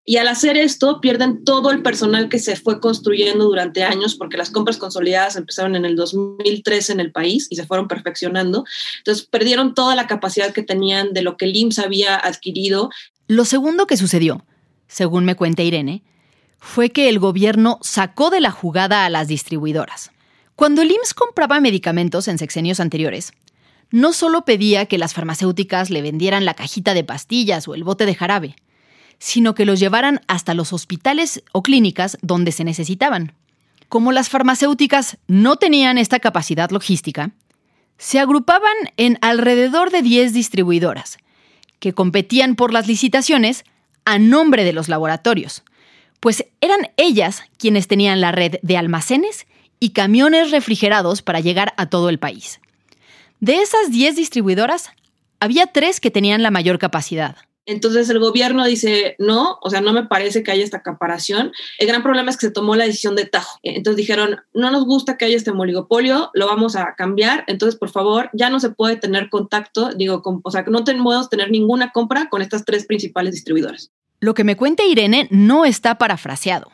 Y 0.07 0.17
al 0.17 0.27
hacer 0.27 0.55
esto, 0.55 1.01
pierden 1.01 1.43
todo 1.43 1.71
el 1.71 1.81
personal 1.81 2.29
que 2.29 2.37
se 2.37 2.55
fue 2.55 2.79
construyendo 2.79 3.45
durante 3.45 3.83
años, 3.83 4.13
porque 4.13 4.37
las 4.37 4.51
compras 4.51 4.77
consolidadas 4.77 5.35
empezaron 5.35 5.75
en 5.75 5.83
el 5.83 5.95
2003 5.95 6.91
en 6.91 6.99
el 6.99 7.11
país 7.11 7.47
y 7.49 7.55
se 7.55 7.65
fueron 7.65 7.87
perfeccionando. 7.87 8.65
Entonces, 8.99 9.25
perdieron 9.25 9.73
toda 9.73 9.95
la 9.95 10.05
capacidad 10.05 10.53
que 10.53 10.61
tenían 10.61 11.13
de 11.13 11.23
lo 11.23 11.37
que 11.37 11.45
el 11.45 11.55
IMSS 11.55 11.79
había 11.79 12.15
adquirido. 12.17 12.91
Lo 13.27 13.45
segundo 13.45 13.87
que 13.87 13.97
sucedió, 13.97 14.45
según 14.87 15.25
me 15.25 15.35
cuenta 15.35 15.63
Irene, 15.63 16.03
fue 16.59 16.91
que 16.91 17.09
el 17.09 17.17
gobierno 17.17 17.79
sacó 17.81 18.29
de 18.29 18.41
la 18.41 18.51
jugada 18.51 19.05
a 19.05 19.09
las 19.09 19.27
distribuidoras. 19.27 20.11
Cuando 20.55 20.83
el 20.83 20.91
IMSS 20.91 21.15
compraba 21.15 21.59
medicamentos 21.59 22.27
en 22.27 22.37
sexenios 22.37 22.79
anteriores, 22.79 23.33
no 23.91 24.13
solo 24.13 24.45
pedía 24.45 24.85
que 24.85 24.97
las 24.97 25.13
farmacéuticas 25.13 25.89
le 25.89 26.01
vendieran 26.01 26.45
la 26.45 26.53
cajita 26.53 26.93
de 26.93 27.03
pastillas 27.03 27.67
o 27.67 27.75
el 27.75 27.83
bote 27.83 28.05
de 28.05 28.15
jarabe, 28.15 28.55
sino 29.19 29.55
que 29.55 29.65
los 29.65 29.79
llevaran 29.79 30.21
hasta 30.27 30.53
los 30.53 30.73
hospitales 30.73 31.43
o 31.51 31.63
clínicas 31.63 32.17
donde 32.21 32.51
se 32.51 32.63
necesitaban. 32.63 33.33
Como 33.89 34.11
las 34.11 34.29
farmacéuticas 34.29 35.17
no 35.27 35.55
tenían 35.57 35.97
esta 35.97 36.19
capacidad 36.19 36.69
logística, 36.71 37.31
se 37.97 38.19
agrupaban 38.19 38.75
en 38.97 39.17
alrededor 39.21 39.91
de 39.91 40.01
10 40.01 40.33
distribuidoras, 40.33 41.17
que 41.79 41.93
competían 41.93 42.55
por 42.55 42.73
las 42.73 42.87
licitaciones 42.87 43.63
a 44.03 44.19
nombre 44.19 44.63
de 44.63 44.73
los 44.73 44.89
laboratorios, 44.89 45.63
pues 46.19 46.45
eran 46.61 46.89
ellas 46.97 47.43
quienes 47.57 47.87
tenían 47.87 48.21
la 48.21 48.31
red 48.31 48.55
de 48.61 48.77
almacenes 48.77 49.45
y 49.79 49.89
camiones 49.91 50.51
refrigerados 50.51 51.21
para 51.21 51.39
llegar 51.39 51.73
a 51.77 51.87
todo 51.87 52.09
el 52.09 52.19
país. 52.19 52.59
De 53.39 53.61
esas 53.61 53.91
10 53.91 54.15
distribuidoras, 54.15 54.89
había 55.39 55.67
tres 55.67 55.99
que 55.99 56.11
tenían 56.11 56.43
la 56.43 56.51
mayor 56.51 56.79
capacidad. 56.79 57.35
Entonces 57.67 58.09
el 58.09 58.19
gobierno 58.19 58.63
dice, 58.65 59.15
no, 59.17 59.57
o 59.61 59.69
sea, 59.71 59.81
no 59.81 59.91
me 59.91 60.05
parece 60.05 60.43
que 60.43 60.51
haya 60.51 60.63
esta 60.63 60.77
acaparación. 60.77 61.51
El 61.79 61.87
gran 61.87 62.03
problema 62.03 62.29
es 62.29 62.37
que 62.37 62.47
se 62.47 62.51
tomó 62.51 62.75
la 62.75 62.85
decisión 62.85 63.15
de 63.15 63.25
tajo. 63.25 63.59
Entonces 63.63 63.97
dijeron, 63.97 64.37
no 64.53 64.69
nos 64.69 64.85
gusta 64.85 65.17
que 65.17 65.25
haya 65.25 65.35
este 65.35 65.49
oligopolio, 65.49 66.29
lo 66.33 66.45
vamos 66.45 66.75
a 66.75 66.93
cambiar. 66.95 67.43
Entonces, 67.47 67.77
por 67.77 67.89
favor, 67.89 68.29
ya 68.33 68.51
no 68.51 68.59
se 68.59 68.69
puede 68.69 68.97
tener 68.97 69.29
contacto, 69.29 69.89
digo, 69.95 70.21
o 70.43 70.51
sea, 70.51 70.63
que 70.63 70.69
no 70.69 70.83
podemos 70.83 71.29
tener 71.29 71.49
ninguna 71.49 71.91
compra 71.91 72.29
con 72.29 72.43
estas 72.43 72.65
tres 72.65 72.85
principales 72.85 73.33
distribuidoras. 73.33 73.91
Lo 74.19 74.35
que 74.35 74.43
me 74.43 74.55
cuenta 74.55 74.83
Irene 74.83 75.27
no 75.31 75.65
está 75.65 75.97
parafraseado. 75.97 76.71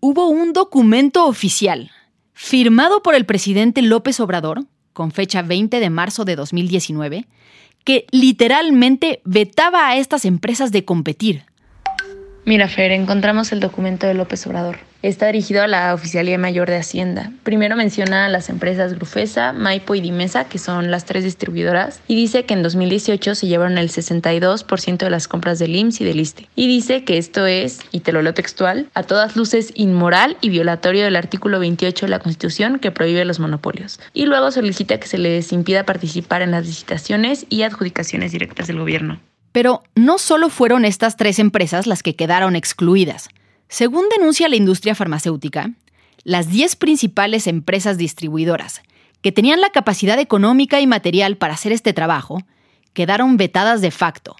Hubo 0.00 0.28
un 0.28 0.52
documento 0.52 1.26
oficial 1.26 1.90
firmado 2.34 3.02
por 3.02 3.14
el 3.14 3.24
presidente 3.24 3.80
López 3.82 4.20
Obrador 4.20 4.64
con 4.92 5.10
fecha 5.10 5.42
20 5.42 5.80
de 5.80 5.90
marzo 5.90 6.24
de 6.24 6.36
2019, 6.36 7.26
que 7.84 8.06
literalmente 8.10 9.20
vetaba 9.24 9.88
a 9.88 9.96
estas 9.96 10.24
empresas 10.24 10.72
de 10.72 10.84
competir. 10.84 11.44
Mira, 12.44 12.66
Fer, 12.66 12.90
encontramos 12.90 13.52
el 13.52 13.60
documento 13.60 14.08
de 14.08 14.14
López 14.14 14.44
Obrador. 14.48 14.78
Está 15.00 15.26
dirigido 15.26 15.62
a 15.62 15.68
la 15.68 15.94
Oficialía 15.94 16.38
Mayor 16.38 16.68
de 16.68 16.76
Hacienda. 16.76 17.30
Primero 17.44 17.76
menciona 17.76 18.26
a 18.26 18.28
las 18.28 18.48
empresas 18.48 18.94
Grufesa, 18.94 19.52
Maipo 19.52 19.94
y 19.94 20.00
Dimesa, 20.00 20.48
que 20.48 20.58
son 20.58 20.90
las 20.90 21.04
tres 21.04 21.22
distribuidoras, 21.22 22.00
y 22.08 22.16
dice 22.16 22.44
que 22.44 22.54
en 22.54 22.64
2018 22.64 23.36
se 23.36 23.46
llevaron 23.46 23.78
el 23.78 23.90
62% 23.90 24.96
de 24.96 25.10
las 25.10 25.28
compras 25.28 25.60
del 25.60 25.76
IMSS 25.76 26.00
y 26.00 26.04
del 26.04 26.18
ISTE. 26.18 26.48
Y 26.56 26.66
dice 26.66 27.04
que 27.04 27.16
esto 27.16 27.46
es, 27.46 27.78
y 27.92 28.00
te 28.00 28.10
lo 28.10 28.22
leo 28.22 28.34
textual, 28.34 28.88
a 28.94 29.04
todas 29.04 29.36
luces 29.36 29.70
inmoral 29.76 30.36
y 30.40 30.48
violatorio 30.48 31.04
del 31.04 31.14
artículo 31.14 31.60
28 31.60 32.06
de 32.06 32.10
la 32.10 32.18
Constitución 32.18 32.80
que 32.80 32.90
prohíbe 32.90 33.24
los 33.24 33.38
monopolios. 33.38 34.00
Y 34.14 34.26
luego 34.26 34.50
solicita 34.50 34.98
que 34.98 35.06
se 35.06 35.18
les 35.18 35.52
impida 35.52 35.84
participar 35.84 36.42
en 36.42 36.50
las 36.50 36.66
licitaciones 36.66 37.46
y 37.48 37.62
adjudicaciones 37.62 38.32
directas 38.32 38.66
del 38.66 38.80
gobierno. 38.80 39.20
Pero 39.52 39.82
no 39.94 40.18
solo 40.18 40.48
fueron 40.48 40.84
estas 40.84 41.16
tres 41.16 41.38
empresas 41.38 41.86
las 41.86 42.02
que 42.02 42.16
quedaron 42.16 42.56
excluidas. 42.56 43.28
Según 43.68 44.06
denuncia 44.08 44.48
la 44.48 44.56
industria 44.56 44.94
farmacéutica, 44.94 45.70
las 46.24 46.48
10 46.50 46.76
principales 46.76 47.46
empresas 47.46 47.98
distribuidoras 47.98 48.82
que 49.22 49.32
tenían 49.32 49.60
la 49.60 49.70
capacidad 49.70 50.18
económica 50.18 50.80
y 50.80 50.86
material 50.86 51.36
para 51.36 51.54
hacer 51.54 51.72
este 51.72 51.92
trabajo 51.92 52.42
quedaron 52.92 53.36
vetadas 53.36 53.80
de 53.80 53.90
facto. 53.90 54.36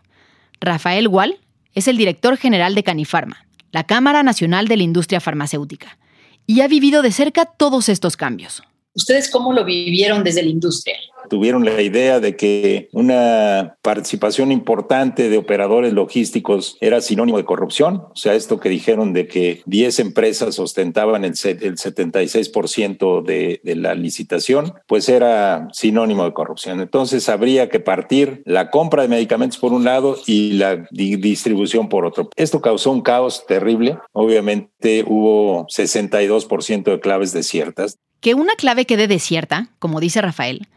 Rafael 0.61 1.09
Wall 1.09 1.39
es 1.75 1.89
el 1.89 1.97
director 1.97 2.37
general 2.37 2.75
de 2.75 2.83
Canifarma, 2.83 3.47
la 3.71 3.85
Cámara 3.85 4.23
Nacional 4.23 4.69
de 4.69 4.77
la 4.77 4.83
Industria 4.83 5.21
Farmacéutica, 5.21 5.99
y 6.47 6.61
ha 6.61 6.69
vivido 6.69 7.03
de 7.03 7.13
cerca 7.13 7.47
todos 7.47 7.89
estos 7.89 8.17
cambios. 8.17 8.63
¿Ustedes 8.95 9.31
cómo 9.31 9.53
lo 9.53 9.65
vivieron 9.65 10.23
desde 10.23 10.43
la 10.43 10.51
industria? 10.51 10.97
Tuvieron 11.33 11.65
la 11.65 11.81
idea 11.81 12.21
de 12.21 12.37
que 12.37 12.91
una 12.93 13.79
participación 13.81 14.53
importante 14.53 15.31
de 15.31 15.39
operadores 15.39 15.95
logísticos 15.95 16.77
era 16.83 17.01
sinónimo 17.01 17.39
de 17.39 17.47
corrupción. 17.47 18.03
O 18.11 18.17
sea, 18.17 18.35
esto 18.35 18.61
que 18.61 18.69
dijeron 18.69 19.15
de 19.15 19.29
que 19.29 19.63
10 19.65 20.01
empresas 20.01 20.59
ostentaban 20.59 21.25
el, 21.25 21.33
76% 21.33 23.23
de, 23.25 23.63
de 23.65 23.77
la 23.77 23.95
licitación, 23.95 24.75
pues 24.87 25.09
era 25.09 25.69
sinónimo 25.73 26.25
de 26.25 26.35
corrupción. 26.35 26.83
Entonces 26.83 27.31
habría 27.31 27.71
que 27.71 27.81
partir 27.81 28.43
la 28.45 28.71
compra 28.71 29.01
de 29.01 29.09
medicamentos 29.09 29.57
por 29.59 29.73
un 29.73 29.85
lado 29.85 30.19
y 30.27 30.53
la 30.53 30.87
distribución 30.91 31.89
por 31.89 32.05
otro. 32.05 32.29
Esto 32.37 32.61
causó 32.61 32.91
un 32.91 33.01
caos 33.01 33.47
terrible. 33.47 33.97
Obviamente 34.13 35.03
hubo 35.09 35.67
62% 35.69 36.83
de 36.83 37.01
claves 37.01 37.33
desiertas. 37.33 37.97
Que 38.21 38.35
una 38.35 38.55
clave 38.55 38.85
quede 38.85 39.09
desierta, 39.09 39.71
como 39.79 39.99
dice 39.99 40.21
Rafael, 40.21 40.69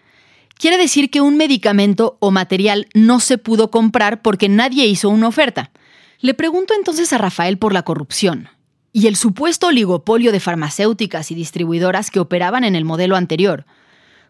quiere 0.58 0.78
decir 0.78 1.10
que 1.10 1.22
un 1.22 1.38
medicamento 1.38 2.18
o 2.20 2.32
material 2.32 2.88
no 2.94 3.20
se 3.20 3.38
pudo 3.38 3.72
comprar 3.72 4.22
porque 4.22 4.50
nadie 4.50 4.86
hizo 4.88 5.10
una 5.10 5.28
oferta. 5.28 5.72
Le 6.20 6.34
pregunto 6.34 6.74
entonces 6.74 7.14
a 7.14 7.18
Rafael 7.18 7.58
por 7.58 7.74
la 7.74 7.84
corrupción 7.84 8.50
y 8.92 9.08
el 9.08 9.18
supuesto 9.18 9.68
oligopolio 9.68 10.32
de 10.32 10.40
farmacéuticas 10.40 11.30
y 11.30 11.36
distribuidoras 11.36 12.12
que 12.12 12.22
operaban 12.22 12.64
en 12.64 12.76
el 12.76 12.86
modelo 12.86 13.18
anterior, 13.18 13.66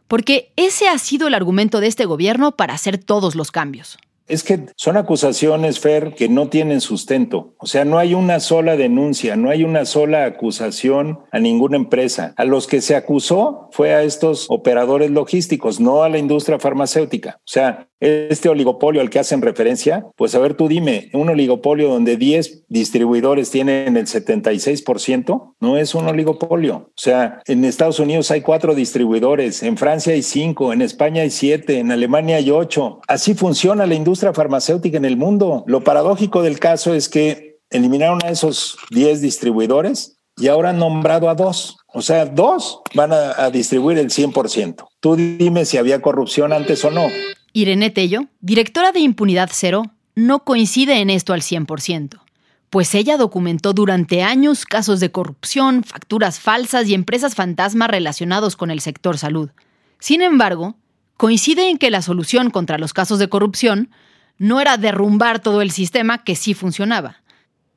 porque 0.08 0.52
ese 0.56 0.88
ha 0.88 0.98
sido 0.98 1.28
el 1.28 1.36
argumento 1.36 1.80
de 1.80 1.88
este 1.88 2.06
gobierno 2.06 2.56
para 2.56 2.74
hacer 2.74 2.98
todos 2.98 3.36
los 3.36 3.52
cambios. 3.52 3.98
Es 4.28 4.44
que 4.44 4.66
son 4.76 4.98
acusaciones, 4.98 5.80
Fer, 5.80 6.16
que 6.16 6.30
no 6.30 6.50
tienen 6.50 6.82
sustento. 6.82 7.54
O 7.58 7.68
sea, 7.68 7.86
no 7.86 8.00
hay 8.00 8.14
una 8.14 8.40
sola 8.40 8.76
denuncia, 8.76 9.36
no 9.36 9.50
hay 9.50 9.64
una 9.64 9.86
sola 9.86 10.26
acusación 10.26 11.20
a 11.32 11.40
ninguna 11.40 11.78
empresa. 11.78 12.34
A 12.38 12.46
los 12.46 12.66
que 12.68 12.82
se 12.82 12.96
acusó 12.96 13.70
fue 13.72 13.94
a 13.94 14.04
estos 14.04 14.48
operadores 14.50 15.12
logísticos, 15.12 15.80
no 15.80 16.04
a 16.04 16.10
la 16.10 16.18
industria 16.18 16.60
farmacéutica. 16.60 17.38
O 17.40 17.48
sea, 17.48 17.88
este 18.00 18.50
oligopolio 18.50 19.02
al 19.02 19.10
que 19.10 19.20
hacen 19.20 19.42
referencia, 19.42 20.06
pues 20.16 20.36
a 20.36 20.40
ver, 20.40 20.56
tú 20.56 20.68
dime, 20.68 21.10
un 21.14 21.30
oligopolio 21.30 21.90
donde 21.90 22.18
10 22.18 22.66
distribuidores 22.68 23.52
tienen 23.52 23.96
el 23.98 24.06
76%, 24.06 25.56
no 25.60 25.78
es 25.78 25.96
un 25.96 26.08
oligopolio. 26.08 26.76
O 26.76 26.94
sea, 26.98 27.42
en 27.46 27.64
Estados 27.64 28.00
Unidos 28.00 28.32
hay 28.32 28.42
cuatro 28.42 28.76
distribuidores, 28.76 29.64
en 29.64 29.78
Francia 29.78 30.14
hay 30.14 30.24
cinco, 30.24 30.74
en 30.74 30.82
España 30.82 31.22
hay 31.22 31.30
siete, 31.30 31.80
en 31.80 31.92
Alemania 31.92 32.38
hay 32.38 32.52
ocho. 32.52 33.00
Así 33.08 33.34
funciona 33.34 33.86
la 33.86 33.96
industria 33.96 34.15
farmacéutica 34.16 34.98
en 34.98 35.06
el 35.06 35.18
mundo. 35.18 35.64
Lo 35.68 35.84
paradójico 35.84 36.42
del 36.42 36.60
caso 36.60 36.94
es 36.94 37.10
que 37.10 37.60
eliminaron 37.70 38.20
a 38.24 38.30
esos 38.30 38.78
10 38.92 39.22
distribuidores 39.22 40.18
y 40.38 40.48
ahora 40.48 40.70
han 40.70 40.80
nombrado 40.80 41.30
a 41.30 41.36
dos. 41.36 41.78
O 41.94 42.02
sea, 42.02 42.26
dos 42.26 42.82
van 42.94 43.14
a, 43.14 43.32
a 43.38 43.52
distribuir 43.52 43.98
el 43.98 44.10
100%. 44.10 44.86
Tú 45.00 45.16
dime 45.16 45.66
si 45.66 45.78
había 45.78 46.02
corrupción 46.02 46.54
antes 46.54 46.84
o 46.84 46.92
no. 46.92 47.08
Irene 47.54 47.90
Tello, 47.90 48.28
directora 48.42 48.92
de 48.92 49.00
Impunidad 49.00 49.50
Cero, 49.54 49.84
no 50.16 50.44
coincide 50.44 51.00
en 51.00 51.10
esto 51.10 51.34
al 51.34 51.42
100%, 51.42 52.22
pues 52.70 52.96
ella 52.96 53.18
documentó 53.18 53.74
durante 53.74 54.24
años 54.24 54.66
casos 54.66 55.00
de 55.00 55.12
corrupción, 55.12 55.84
facturas 55.84 56.40
falsas 56.40 56.88
y 56.88 56.94
empresas 56.94 57.36
fantasma 57.36 57.88
relacionados 57.88 58.56
con 58.56 58.72
el 58.72 58.80
sector 58.80 59.18
salud. 59.18 59.52
Sin 60.00 60.22
embargo, 60.22 60.76
coincide 61.18 61.70
en 61.70 61.78
que 61.78 61.92
la 61.92 62.02
solución 62.02 62.50
contra 62.50 62.78
los 62.78 62.94
casos 62.94 63.20
de 63.20 63.30
corrupción 63.30 63.90
no 64.38 64.60
era 64.60 64.78
derrumbar 64.78 65.40
todo 65.40 65.62
el 65.62 65.72
sistema 65.72 66.24
que 66.24 66.36
sí 66.36 66.54
funcionaba, 66.54 67.22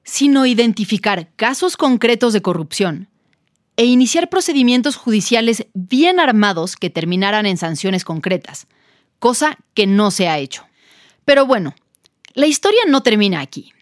sino 0.03 0.47
identificar 0.47 1.29
casos 1.37 1.77
concretos 1.77 2.33
de 2.33 2.43
corrupción 2.43 3.09
e 3.77 3.85
iniciar 3.85 4.29
procedimientos 4.29 4.97
judiciales 4.97 5.67
bien 5.73 6.19
armados 6.19 6.75
que 6.75 6.91
terminaran 6.91 7.47
en 7.47 7.57
sanciones 7.57 8.05
concretas, 8.05 8.67
cosa 9.21 9.57
que 9.75 9.87
no 9.87 10.11
se 10.11 10.29
ha 10.29 10.39
hecho. 10.39 10.67
Pero 11.25 11.47
bueno, 11.47 11.75
la 12.35 12.47
historia 12.47 12.81
no 12.89 13.03
termina 13.03 13.41
aquí. 13.41 13.73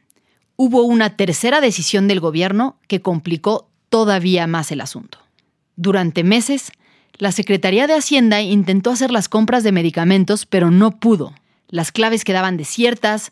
Hubo 0.57 0.83
una 0.83 1.17
tercera 1.17 1.61
decisión 1.61 2.09
del 2.09 2.21
gobierno 2.21 2.79
que 2.89 3.01
complicó 3.01 3.71
todavía 3.89 4.47
más 4.47 4.71
el 4.73 4.81
asunto. 4.83 5.19
Durante 5.77 6.25
meses, 6.25 6.73
la 7.19 7.33
Secretaría 7.33 7.87
de 7.87 7.95
Hacienda 7.95 8.41
intentó 8.41 8.91
hacer 8.91 9.11
las 9.11 9.29
compras 9.29 9.63
de 9.65 9.73
medicamentos, 9.73 10.47
pero 10.47 10.71
no 10.71 10.99
pudo. 10.99 11.35
Las 11.69 11.93
claves 11.93 12.25
quedaban 12.25 12.57
desiertas, 12.57 13.31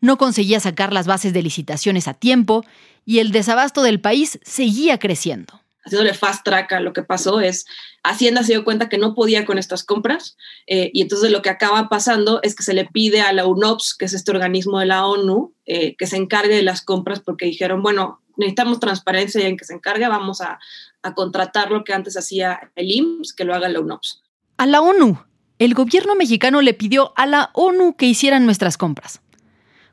no 0.00 0.18
conseguía 0.18 0.60
sacar 0.60 0.92
las 0.92 1.06
bases 1.06 1.32
de 1.32 1.42
licitaciones 1.42 2.08
a 2.08 2.14
tiempo 2.14 2.64
y 3.04 3.18
el 3.18 3.32
desabasto 3.32 3.82
del 3.82 4.00
país 4.00 4.38
seguía 4.42 4.98
creciendo 4.98 5.60
haciéndole 5.86 6.14
fast 6.14 6.44
track 6.44 6.72
a 6.72 6.80
lo 6.80 6.92
que 6.92 7.02
pasó 7.02 7.40
es 7.40 7.64
Hacienda 8.02 8.42
se 8.42 8.52
dio 8.52 8.64
cuenta 8.64 8.88
que 8.88 8.98
no 8.98 9.14
podía 9.14 9.44
con 9.44 9.56
estas 9.56 9.84
compras 9.84 10.36
eh, 10.66 10.90
y 10.92 11.00
entonces 11.00 11.30
lo 11.30 11.42
que 11.42 11.50
acaba 11.50 11.88
pasando 11.88 12.40
es 12.42 12.54
que 12.54 12.62
se 12.62 12.74
le 12.74 12.84
pide 12.84 13.20
a 13.20 13.32
la 13.32 13.46
UNOPS, 13.46 13.94
que 13.96 14.04
es 14.04 14.12
este 14.12 14.30
organismo 14.32 14.78
de 14.80 14.86
la 14.86 15.06
ONU, 15.06 15.54
eh, 15.64 15.96
que 15.96 16.06
se 16.06 16.16
encargue 16.16 16.56
de 16.56 16.62
las 16.62 16.82
compras 16.82 17.20
porque 17.20 17.46
dijeron, 17.46 17.82
bueno, 17.82 18.20
necesitamos 18.36 18.80
transparencia 18.80 19.42
y 19.42 19.46
en 19.46 19.56
que 19.56 19.64
se 19.64 19.74
encargue 19.74 20.06
vamos 20.08 20.40
a, 20.40 20.58
a 21.02 21.14
contratar 21.14 21.70
lo 21.70 21.84
que 21.84 21.92
antes 21.92 22.16
hacía 22.16 22.70
el 22.74 22.90
IMSS, 22.90 23.32
que 23.32 23.44
lo 23.44 23.54
haga 23.54 23.68
la 23.68 23.80
UNOPS. 23.80 24.22
A 24.58 24.66
la 24.66 24.80
ONU. 24.80 25.18
El 25.58 25.74
gobierno 25.74 26.14
mexicano 26.14 26.60
le 26.60 26.74
pidió 26.74 27.12
a 27.16 27.26
la 27.26 27.50
ONU 27.54 27.96
que 27.96 28.06
hicieran 28.06 28.44
nuestras 28.44 28.76
compras. 28.76 29.20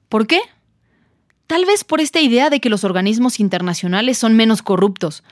¿Por 0.09 0.27
qué? 0.27 0.41
Tal 1.47 1.65
vez 1.65 1.83
por 1.83 2.01
esta 2.01 2.19
idea 2.19 2.49
de 2.49 2.59
que 2.59 2.69
los 2.69 2.83
organismos 2.83 3.39
internacionales 3.39 4.17
son 4.17 4.35
menos 4.35 4.61
corruptos, 4.61 5.23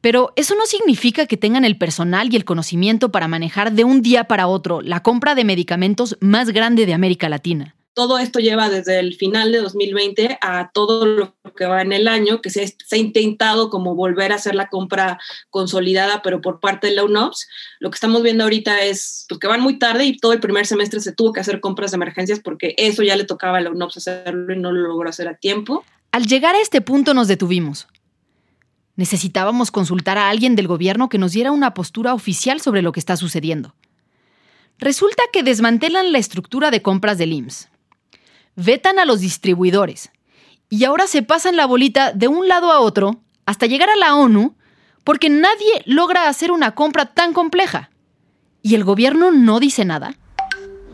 pero 0.00 0.32
eso 0.34 0.54
no 0.56 0.66
significa 0.66 1.26
que 1.26 1.36
tengan 1.36 1.64
el 1.64 1.78
personal 1.78 2.32
y 2.32 2.36
el 2.36 2.44
conocimiento 2.44 3.12
para 3.12 3.28
manejar 3.28 3.72
de 3.72 3.84
un 3.84 4.02
día 4.02 4.24
para 4.24 4.48
otro 4.48 4.80
la 4.82 5.02
compra 5.02 5.34
de 5.34 5.44
medicamentos 5.44 6.16
más 6.20 6.50
grande 6.50 6.86
de 6.86 6.94
América 6.94 7.28
Latina. 7.28 7.76
Todo 7.94 8.18
esto 8.18 8.38
lleva 8.38 8.70
desde 8.70 8.98
el 8.98 9.14
final 9.14 9.52
de 9.52 9.58
2020 9.58 10.38
a 10.40 10.70
todo 10.72 11.04
lo 11.04 11.34
que 11.56 11.66
va 11.66 11.82
en 11.82 11.92
el 11.92 12.08
año, 12.08 12.40
que 12.40 12.48
se, 12.48 12.74
ha 12.90 12.96
intentado 12.96 13.68
como 13.68 13.94
volver 13.94 14.32
a 14.32 14.36
hacer 14.36 14.54
la 14.54 14.68
compra 14.68 15.18
consolidada, 15.50 16.22
pero 16.22 16.40
por 16.40 16.58
parte 16.58 16.86
de 16.86 16.94
la 16.94 17.04
UNOPS. 17.04 17.48
Lo 17.80 17.90
que 17.90 17.96
estamos 17.96 18.22
viendo 18.22 18.44
ahorita 18.44 18.82
es 18.82 19.26
pues, 19.28 19.38
que 19.38 19.46
van 19.46 19.60
muy 19.60 19.78
tarde 19.78 20.06
y 20.06 20.16
todo 20.16 20.32
el 20.32 20.40
primer 20.40 20.66
semestre 20.66 21.00
se 21.00 21.12
tuvo 21.12 21.32
que 21.32 21.40
hacer 21.40 21.60
compras 21.60 21.90
de 21.90 21.96
emergencias 21.96 22.40
porque 22.40 22.74
eso 22.78 23.02
ya 23.02 23.16
le 23.16 23.24
tocaba 23.24 23.58
a 23.58 23.60
la 23.60 23.70
UNOPS 23.70 23.96
hacerlo 23.98 24.54
y 24.54 24.58
no 24.58 24.72
lo 24.72 24.88
logró 24.88 25.10
hacer 25.10 25.28
a 25.28 25.36
tiempo. 25.36 25.84
Al 26.12 26.26
llegar 26.26 26.54
a 26.54 26.60
este 26.60 26.80
punto 26.80 27.12
nos 27.12 27.28
detuvimos. 27.28 27.88
Necesitábamos 28.96 29.70
consultar 29.70 30.16
a 30.18 30.28
alguien 30.28 30.56
del 30.56 30.68
gobierno 30.68 31.08
que 31.08 31.18
nos 31.18 31.32
diera 31.32 31.50
una 31.50 31.74
postura 31.74 32.14
oficial 32.14 32.60
sobre 32.60 32.82
lo 32.82 32.92
que 32.92 33.00
está 33.00 33.16
sucediendo. 33.16 33.74
Resulta 34.78 35.22
que 35.32 35.42
desmantelan 35.42 36.12
la 36.12 36.18
estructura 36.18 36.70
de 36.70 36.82
compras 36.82 37.16
del 37.16 37.32
IMSS. 37.32 37.71
Vetan 38.56 38.98
a 38.98 39.04
los 39.04 39.20
distribuidores. 39.20 40.10
Y 40.68 40.84
ahora 40.84 41.06
se 41.06 41.22
pasan 41.22 41.56
la 41.56 41.66
bolita 41.66 42.12
de 42.12 42.28
un 42.28 42.48
lado 42.48 42.72
a 42.72 42.80
otro 42.80 43.20
hasta 43.46 43.66
llegar 43.66 43.90
a 43.90 43.96
la 43.96 44.14
ONU 44.14 44.54
porque 45.04 45.28
nadie 45.28 45.82
logra 45.84 46.28
hacer 46.28 46.52
una 46.52 46.74
compra 46.74 47.06
tan 47.06 47.32
compleja. 47.32 47.90
¿Y 48.62 48.74
el 48.74 48.84
gobierno 48.84 49.32
no 49.32 49.58
dice 49.58 49.84
nada? 49.84 50.14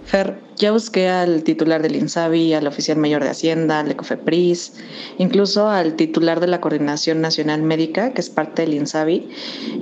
Fer, 0.07 0.41
ya 0.57 0.73
busqué 0.73 1.11
al 1.11 1.43
titular 1.43 1.83
del 1.83 1.95
INSABI, 1.95 2.55
al 2.55 2.67
oficial 2.67 2.97
mayor 2.97 3.23
de 3.23 3.29
Hacienda, 3.29 3.81
al 3.81 3.91
ECOFEPRIS, 3.91 4.73
incluso 5.19 5.69
al 5.69 5.97
titular 5.97 6.41
de 6.41 6.47
la 6.47 6.63
Coordinación 6.63 7.21
Nacional 7.21 7.61
Médica, 7.63 8.15
que 8.15 8.23
es 8.23 8.31
parte 8.31 8.63
del 8.63 8.73
INSABI, 8.73 9.29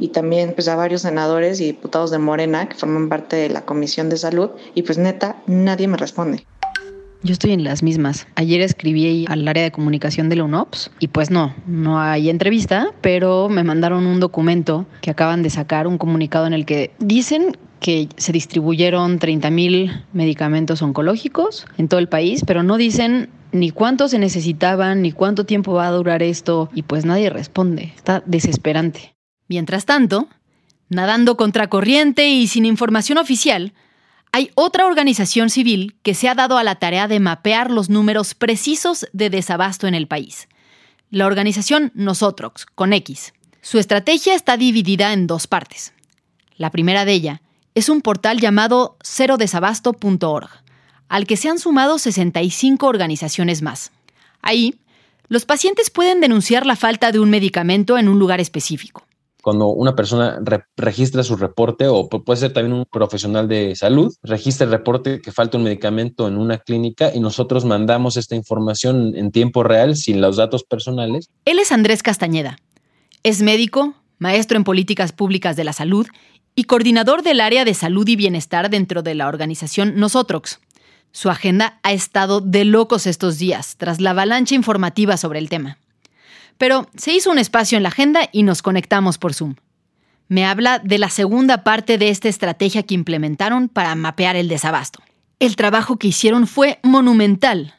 y 0.00 0.08
también 0.08 0.52
pues, 0.54 0.66
a 0.66 0.74
varios 0.74 1.02
senadores 1.02 1.60
y 1.60 1.66
diputados 1.66 2.10
de 2.10 2.18
Morena, 2.18 2.68
que 2.68 2.74
forman 2.74 3.08
parte 3.08 3.36
de 3.36 3.50
la 3.50 3.64
Comisión 3.64 4.08
de 4.08 4.16
Salud, 4.16 4.50
y 4.74 4.82
pues 4.82 4.98
neta, 4.98 5.36
nadie 5.46 5.86
me 5.86 5.96
responde. 5.96 6.44
Yo 7.26 7.32
estoy 7.32 7.50
en 7.50 7.64
las 7.64 7.82
mismas. 7.82 8.28
Ayer 8.36 8.60
escribí 8.60 9.24
al 9.28 9.48
área 9.48 9.64
de 9.64 9.72
comunicación 9.72 10.28
de 10.28 10.36
la 10.36 10.44
UNOPS 10.44 10.92
y 11.00 11.08
pues 11.08 11.32
no, 11.32 11.56
no 11.66 12.00
hay 12.00 12.30
entrevista, 12.30 12.92
pero 13.00 13.48
me 13.48 13.64
mandaron 13.64 14.06
un 14.06 14.20
documento 14.20 14.86
que 15.00 15.10
acaban 15.10 15.42
de 15.42 15.50
sacar, 15.50 15.88
un 15.88 15.98
comunicado 15.98 16.46
en 16.46 16.52
el 16.52 16.64
que 16.64 16.92
dicen 17.00 17.56
que 17.80 18.08
se 18.16 18.30
distribuyeron 18.30 19.18
30.000 19.18 20.04
medicamentos 20.12 20.82
oncológicos 20.82 21.66
en 21.78 21.88
todo 21.88 21.98
el 21.98 22.08
país, 22.08 22.44
pero 22.46 22.62
no 22.62 22.76
dicen 22.76 23.28
ni 23.50 23.72
cuánto 23.72 24.06
se 24.06 24.20
necesitaban, 24.20 25.02
ni 25.02 25.10
cuánto 25.10 25.44
tiempo 25.44 25.72
va 25.72 25.88
a 25.88 25.92
durar 25.92 26.22
esto, 26.22 26.70
y 26.74 26.82
pues 26.82 27.04
nadie 27.04 27.28
responde. 27.28 27.92
Está 27.96 28.22
desesperante. 28.24 29.16
Mientras 29.48 29.84
tanto, 29.84 30.28
nadando 30.88 31.36
contra 31.36 31.66
corriente 31.66 32.28
y 32.28 32.46
sin 32.46 32.66
información 32.66 33.18
oficial, 33.18 33.72
hay 34.37 34.51
otra 34.55 34.85
organización 34.85 35.49
civil 35.49 35.96
que 36.03 36.12
se 36.12 36.29
ha 36.29 36.35
dado 36.35 36.59
a 36.59 36.62
la 36.62 36.75
tarea 36.75 37.09
de 37.09 37.20
mapear 37.20 37.70
los 37.70 37.88
números 37.88 38.35
precisos 38.35 39.07
de 39.14 39.31
desabasto 39.31 39.87
en 39.87 39.94
el 39.94 40.09
país. 40.09 40.46
La 41.09 41.25
organización 41.25 41.90
Nosotros, 41.94 42.66
con 42.75 42.92
X. 42.92 43.33
Su 43.62 43.79
estrategia 43.79 44.35
está 44.35 44.59
dividida 44.59 45.14
en 45.14 45.27
dos 45.27 45.46
partes. 45.46 45.94
La 46.59 46.70
primera 46.70 47.07
de 47.07 47.14
ella 47.14 47.40
es 47.75 47.88
un 47.88 48.03
portal 48.03 48.38
llamado 48.38 48.99
cerodesabasto.org, 49.03 50.51
al 51.09 51.27
que 51.27 51.38
se 51.38 51.49
han 51.49 51.59
sumado 51.59 51.99
65 51.99 52.87
organizaciones 52.87 53.62
más. 53.62 53.90
Ahí, 54.42 54.75
los 55.29 55.46
pacientes 55.46 55.88
pueden 55.88 56.20
denunciar 56.20 56.66
la 56.66 56.77
falta 56.77 57.11
de 57.11 57.20
un 57.20 57.31
medicamento 57.31 57.96
en 57.96 58.07
un 58.07 58.18
lugar 58.18 58.42
específico 58.42 59.06
cuando 59.46 59.68
una 59.68 59.94
persona 59.94 60.40
registra 60.76 61.22
su 61.22 61.37
reporte 61.37 61.87
o 61.87 62.09
puede 62.09 62.40
ser 62.40 62.52
también 62.52 62.78
un 62.78 62.85
profesional 62.85 63.46
de 63.46 63.76
salud, 63.76 64.12
registra 64.24 64.64
el 64.64 64.72
reporte 64.72 65.20
que 65.20 65.30
falta 65.30 65.56
un 65.56 65.62
medicamento 65.62 66.26
en 66.26 66.37
una 66.37 66.59
clínica 66.59 67.12
y 67.14 67.20
nosotros 67.20 67.64
mandamos 67.64 68.16
esta 68.16 68.35
información 68.35 69.14
en 69.14 69.30
tiempo 69.30 69.62
real 69.62 69.94
sin 69.94 70.20
los 70.20 70.35
datos 70.35 70.64
personales. 70.64 71.30
Él 71.44 71.61
es 71.61 71.70
Andrés 71.70 72.02
Castañeda. 72.02 72.59
Es 73.22 73.40
médico, 73.40 73.94
maestro 74.18 74.56
en 74.56 74.64
políticas 74.64 75.12
públicas 75.12 75.54
de 75.54 75.62
la 75.62 75.72
salud 75.72 76.09
y 76.56 76.64
coordinador 76.64 77.22
del 77.22 77.40
área 77.40 77.64
de 77.64 77.74
salud 77.74 78.09
y 78.09 78.16
bienestar 78.16 78.68
dentro 78.68 79.04
de 79.04 79.14
la 79.14 79.28
organización 79.28 79.94
Nosotrox. 79.94 80.59
Su 81.12 81.30
agenda 81.30 81.78
ha 81.85 81.92
estado 81.92 82.40
de 82.40 82.64
locos 82.64 83.06
estos 83.06 83.38
días 83.38 83.76
tras 83.76 84.00
la 84.00 84.11
avalancha 84.11 84.56
informativa 84.56 85.16
sobre 85.16 85.38
el 85.38 85.48
tema. 85.48 85.78
Pero 86.59 86.88
se 86.97 87.12
hizo 87.12 87.31
un 87.31 87.38
espacio 87.38 87.77
en 87.77 87.83
la 87.83 87.90
agenda 87.90 88.29
y 88.33 88.42
nos 88.42 88.62
conectamos 88.62 89.19
por 89.19 89.35
Zoom. 89.35 89.57
Me 90.29 90.45
habla 90.45 90.81
de 90.81 90.99
la 90.99 91.11
segunda 91.11 91.62
parte 91.62 91.99
de 91.99 92.09
esta 92.09 92.29
estrategia 92.29 92.83
que 92.83 92.95
implementaron 92.95 93.69
para 93.69 93.95
mapear 93.95 94.37
el 94.37 94.49
desabasto. 94.49 95.01
El 95.38 95.55
trabajo 95.55 95.99
que 95.99 96.09
hicieron 96.09 96.47
fue 96.47 96.81
monumental, 96.83 97.75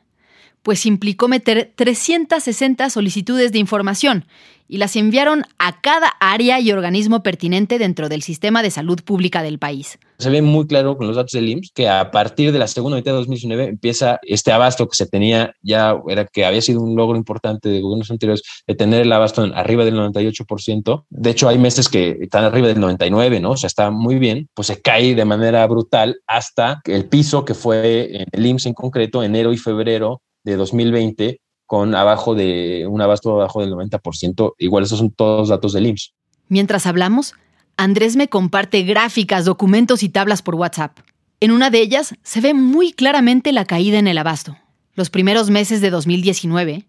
pues 0.64 0.86
implicó 0.86 1.28
meter 1.28 1.74
360 1.76 2.90
solicitudes 2.90 3.52
de 3.52 3.60
información 3.60 4.26
y 4.68 4.78
las 4.78 4.96
enviaron 4.96 5.44
a 5.58 5.82
cada 5.82 6.10
área 6.20 6.60
y 6.60 6.72
organismo 6.72 7.24
pertinente 7.24 7.80
dentro 7.80 8.10
del 8.10 8.22
sistema 8.22 8.62
de 8.62 8.72
salud 8.72 9.02
pública 9.04 9.42
del 9.42 9.60
país. 9.60 10.00
Se 10.20 10.30
ve 10.30 10.42
muy 10.42 10.66
claro 10.66 10.98
con 10.98 11.08
los 11.08 11.16
datos 11.16 11.34
del 11.34 11.50
IMSS 11.50 11.72
que 11.74 11.88
a 11.88 12.10
partir 12.12 12.52
de 12.52 12.60
la 12.60 12.68
segunda 12.68 12.98
mitad 12.98 13.12
de 13.12 13.18
2019 13.18 13.66
empieza 13.66 14.20
este 14.24 14.52
abasto 14.52 14.88
que 14.88 14.96
se 14.96 15.06
tenía, 15.06 15.54
ya 15.62 15.96
era 16.08 16.26
que 16.26 16.46
había 16.46 16.62
sido 16.62 16.82
un 16.82 16.96
logro 16.96 17.18
importante 17.18 17.70
de 17.70 17.82
gobiernos 17.82 18.10
anteriores 18.10 18.42
de 18.66 18.76
tener 18.76 19.02
el 19.02 19.12
abasto 19.12 19.44
arriba 19.54 19.86
del 19.86 19.96
98%. 19.96 21.06
De 21.10 21.30
hecho, 21.30 21.48
hay 21.48 21.58
meses 21.58 21.88
que 21.88 22.18
están 22.22 22.44
arriba 22.44 22.68
del 22.68 22.78
99%, 22.78 23.42
¿no? 23.42 23.52
O 23.52 23.58
sea, 23.58 23.68
está 23.68 23.92
muy 23.92 24.18
bien, 24.18 24.50
pues 24.54 24.68
se 24.68 24.82
cae 24.82 25.14
de 25.14 25.26
manera 25.26 25.66
brutal 25.68 26.20
hasta 26.26 26.82
el 26.86 27.06
piso 27.06 27.46
que 27.46 27.54
fue 27.54 28.26
el 28.32 28.46
IMSS 28.46 28.68
en 28.68 28.74
concreto, 28.74 29.24
enero 29.24 29.54
y 29.54 29.58
febrero 29.58 30.22
de 30.44 30.56
2020, 30.56 31.40
con 31.68 31.94
abajo 31.94 32.34
de 32.34 32.88
un 32.90 33.02
abasto 33.02 33.34
abajo 33.34 33.62
del 33.62 33.72
90%. 33.74 34.54
Igual 34.58 34.86
esos 34.86 34.98
son 34.98 35.12
todos 35.12 35.50
datos 35.50 35.74
del 35.74 35.86
IMSS. 35.86 36.14
Mientras 36.48 36.88
hablamos, 36.88 37.36
Andrés 37.76 38.16
me 38.16 38.30
comparte 38.30 38.82
gráficas, 38.84 39.46
documentos 39.46 40.02
y 40.02 40.10
tablas 40.10 40.42
por 40.42 40.56
WhatsApp. 40.56 40.98
En 41.40 41.52
una 41.52 41.70
de 41.70 41.82
ellas 41.82 42.16
se 42.24 42.42
ve 42.42 42.56
muy 42.56 42.94
claramente 42.94 43.52
la 43.52 43.66
caída 43.66 44.00
en 44.00 44.08
el 44.08 44.18
abasto. 44.18 44.58
Los 44.96 45.12
primeros 45.12 45.52
meses 45.52 45.82
de 45.82 45.92
2019, 45.92 46.88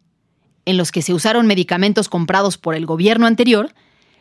en 0.64 0.76
los 0.78 0.92
que 0.92 1.02
se 1.02 1.12
usaron 1.12 1.46
medicamentos 1.46 2.08
comprados 2.08 2.56
por 2.56 2.74
el 2.74 2.86
gobierno 2.86 3.26
anterior, 3.26 3.74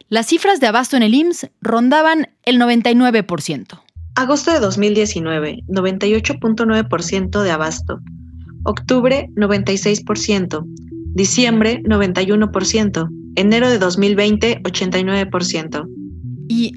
las 0.09 0.27
cifras 0.27 0.59
de 0.59 0.67
abasto 0.67 0.97
en 0.97 1.03
el 1.03 1.13
IMSS 1.13 1.51
rondaban 1.61 2.29
el 2.43 2.59
99%. 2.59 3.79
Agosto 4.15 4.51
de 4.51 4.59
2019, 4.59 5.63
98.9% 5.67 7.41
de 7.43 7.51
abasto. 7.51 7.99
Octubre 8.69 9.29
96%, 9.33 10.65
diciembre 11.13 11.81
91%, 11.83 13.09
enero 13.37 13.69
de 13.69 13.79
2020 13.79 14.61
89%. 14.61 15.87
Y 16.49 16.73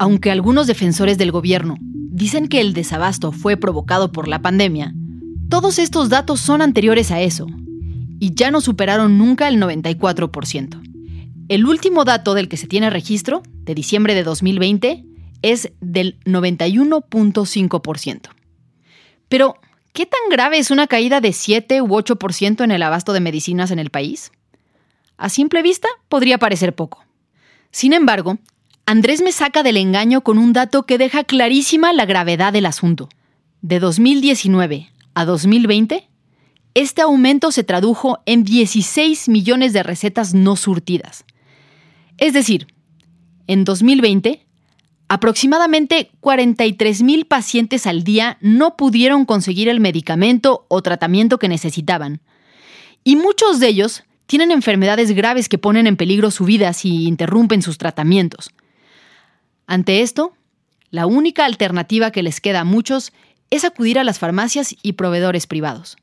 aunque 0.00 0.32
algunos 0.32 0.66
defensores 0.66 1.16
del 1.16 1.30
gobierno 1.30 1.76
dicen 1.80 2.48
que 2.48 2.60
el 2.60 2.72
desabasto 2.72 3.30
fue 3.30 3.56
provocado 3.56 4.10
por 4.10 4.26
la 4.26 4.42
pandemia, 4.42 4.92
todos 5.48 5.78
estos 5.78 6.08
datos 6.08 6.40
son 6.40 6.60
anteriores 6.60 7.12
a 7.12 7.20
eso 7.20 7.46
y 8.18 8.34
ya 8.34 8.50
no 8.50 8.60
superaron 8.60 9.16
nunca 9.16 9.46
el 9.46 9.62
94%. 9.62 10.82
El 11.48 11.66
último 11.66 12.04
dato 12.04 12.34
del 12.34 12.48
que 12.48 12.56
se 12.56 12.66
tiene 12.66 12.90
registro, 12.90 13.44
de 13.62 13.76
diciembre 13.76 14.16
de 14.16 14.24
2020, 14.24 15.04
es 15.42 15.70
del 15.80 16.18
91.5%. 16.24 18.22
Pero, 19.28 19.54
¿Qué 19.92 20.06
tan 20.06 20.20
grave 20.30 20.58
es 20.58 20.70
una 20.70 20.86
caída 20.86 21.20
de 21.20 21.32
7 21.32 21.82
u 21.82 21.88
8% 21.88 22.62
en 22.62 22.70
el 22.70 22.82
abasto 22.82 23.12
de 23.12 23.20
medicinas 23.20 23.70
en 23.70 23.78
el 23.78 23.90
país? 23.90 24.32
A 25.16 25.28
simple 25.28 25.62
vista, 25.62 25.88
podría 26.08 26.38
parecer 26.38 26.74
poco. 26.74 27.04
Sin 27.70 27.92
embargo, 27.92 28.38
Andrés 28.86 29.20
me 29.20 29.32
saca 29.32 29.62
del 29.62 29.76
engaño 29.76 30.22
con 30.22 30.38
un 30.38 30.52
dato 30.52 30.84
que 30.84 30.96
deja 30.96 31.24
clarísima 31.24 31.92
la 31.92 32.06
gravedad 32.06 32.52
del 32.52 32.66
asunto. 32.66 33.08
De 33.60 33.80
2019 33.80 34.88
a 35.14 35.24
2020, 35.24 36.08
este 36.74 37.02
aumento 37.02 37.50
se 37.50 37.64
tradujo 37.64 38.20
en 38.24 38.44
16 38.44 39.28
millones 39.28 39.72
de 39.72 39.82
recetas 39.82 40.32
no 40.32 40.54
surtidas. 40.54 41.24
Es 42.18 42.32
decir, 42.32 42.68
en 43.46 43.64
2020, 43.64 44.46
Aproximadamente 45.08 46.10
43.000 46.20 47.26
pacientes 47.26 47.86
al 47.86 48.04
día 48.04 48.36
no 48.42 48.76
pudieron 48.76 49.24
conseguir 49.24 49.68
el 49.68 49.80
medicamento 49.80 50.66
o 50.68 50.82
tratamiento 50.82 51.38
que 51.38 51.48
necesitaban. 51.48 52.20
Y 53.04 53.16
muchos 53.16 53.58
de 53.58 53.68
ellos 53.68 54.04
tienen 54.26 54.50
enfermedades 54.50 55.12
graves 55.12 55.48
que 55.48 55.56
ponen 55.56 55.86
en 55.86 55.96
peligro 55.96 56.30
su 56.30 56.44
vida 56.44 56.74
si 56.74 57.06
interrumpen 57.06 57.62
sus 57.62 57.78
tratamientos. 57.78 58.50
Ante 59.66 60.02
esto, 60.02 60.34
la 60.90 61.06
única 61.06 61.46
alternativa 61.46 62.10
que 62.10 62.22
les 62.22 62.42
queda 62.42 62.60
a 62.60 62.64
muchos 62.64 63.12
es 63.50 63.64
acudir 63.64 63.98
a 63.98 64.04
las 64.04 64.18
farmacias 64.18 64.76
y 64.82 64.92
proveedores 64.92 65.46
privados. 65.46 65.96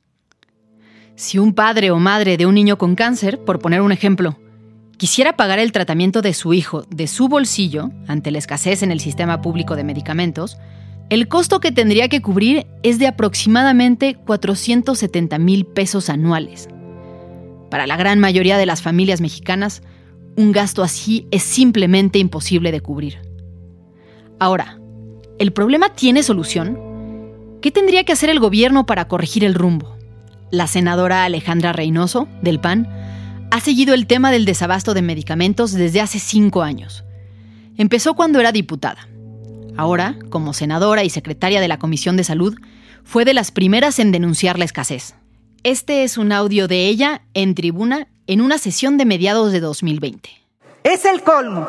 Si 1.15 1.37
un 1.37 1.53
padre 1.53 1.91
o 1.91 1.99
madre 1.99 2.37
de 2.37 2.47
un 2.47 2.55
niño 2.55 2.79
con 2.79 2.95
cáncer, 2.95 3.39
por 3.39 3.59
poner 3.59 3.81
un 3.81 3.91
ejemplo, 3.91 4.39
quisiera 4.97 5.35
pagar 5.35 5.59
el 5.59 5.71
tratamiento 5.71 6.21
de 6.21 6.33
su 6.33 6.53
hijo 6.53 6.83
de 6.89 7.07
su 7.07 7.27
bolsillo 7.27 7.91
ante 8.07 8.31
la 8.31 8.37
escasez 8.37 8.83
en 8.83 8.91
el 8.91 8.99
sistema 8.99 9.41
público 9.41 9.75
de 9.75 9.83
medicamentos, 9.83 10.57
el 11.09 11.27
costo 11.27 11.59
que 11.59 11.71
tendría 11.71 12.09
que 12.09 12.21
cubrir 12.21 12.65
es 12.81 12.97
de 12.97 13.07
aproximadamente 13.07 14.15
470 14.15 15.37
mil 15.37 15.65
pesos 15.65 16.09
anuales. 16.09 16.67
Para 17.69 17.85
la 17.85 17.97
gran 17.97 18.19
mayoría 18.19 18.57
de 18.57 18.65
las 18.65 18.81
familias 18.81 19.21
mexicanas, 19.21 19.83
un 20.35 20.51
gasto 20.51 20.83
así 20.83 21.27
es 21.31 21.43
simplemente 21.43 22.19
imposible 22.19 22.71
de 22.71 22.81
cubrir. 22.81 23.19
Ahora, 24.39 24.79
¿el 25.39 25.53
problema 25.53 25.89
tiene 25.89 26.23
solución? 26.23 26.79
¿Qué 27.61 27.71
tendría 27.71 28.03
que 28.03 28.13
hacer 28.13 28.29
el 28.29 28.39
gobierno 28.39 28.85
para 28.85 29.07
corregir 29.07 29.43
el 29.43 29.53
rumbo? 29.53 29.95
La 30.51 30.67
senadora 30.67 31.23
Alejandra 31.23 31.73
Reynoso, 31.73 32.27
del 32.41 32.59
PAN, 32.59 32.87
ha 33.51 33.59
seguido 33.59 33.93
el 33.93 34.07
tema 34.07 34.31
del 34.31 34.45
desabasto 34.45 34.93
de 34.93 35.01
medicamentos 35.01 35.71
desde 35.71 36.01
hace 36.01 36.19
cinco 36.19 36.61
años. 36.61 37.03
Empezó 37.77 38.13
cuando 38.13 38.39
era 38.39 38.51
diputada. 38.51 39.07
Ahora, 39.77 40.17
como 40.29 40.53
senadora 40.53 41.03
y 41.03 41.09
secretaria 41.09 41.61
de 41.61 41.67
la 41.67 41.79
Comisión 41.79 42.17
de 42.17 42.23
Salud, 42.23 42.55
fue 43.03 43.25
de 43.25 43.33
las 43.33 43.51
primeras 43.51 43.99
en 43.99 44.11
denunciar 44.11 44.57
la 44.57 44.65
escasez. 44.65 45.15
Este 45.63 46.03
es 46.03 46.17
un 46.17 46.31
audio 46.31 46.67
de 46.67 46.87
ella 46.87 47.21
en 47.33 47.55
tribuna 47.55 48.07
en 48.27 48.41
una 48.41 48.57
sesión 48.57 48.97
de 48.97 49.05
mediados 49.05 49.51
de 49.51 49.59
2020. 49.59 50.29
Es 50.83 51.05
el 51.05 51.21
colmo. 51.21 51.67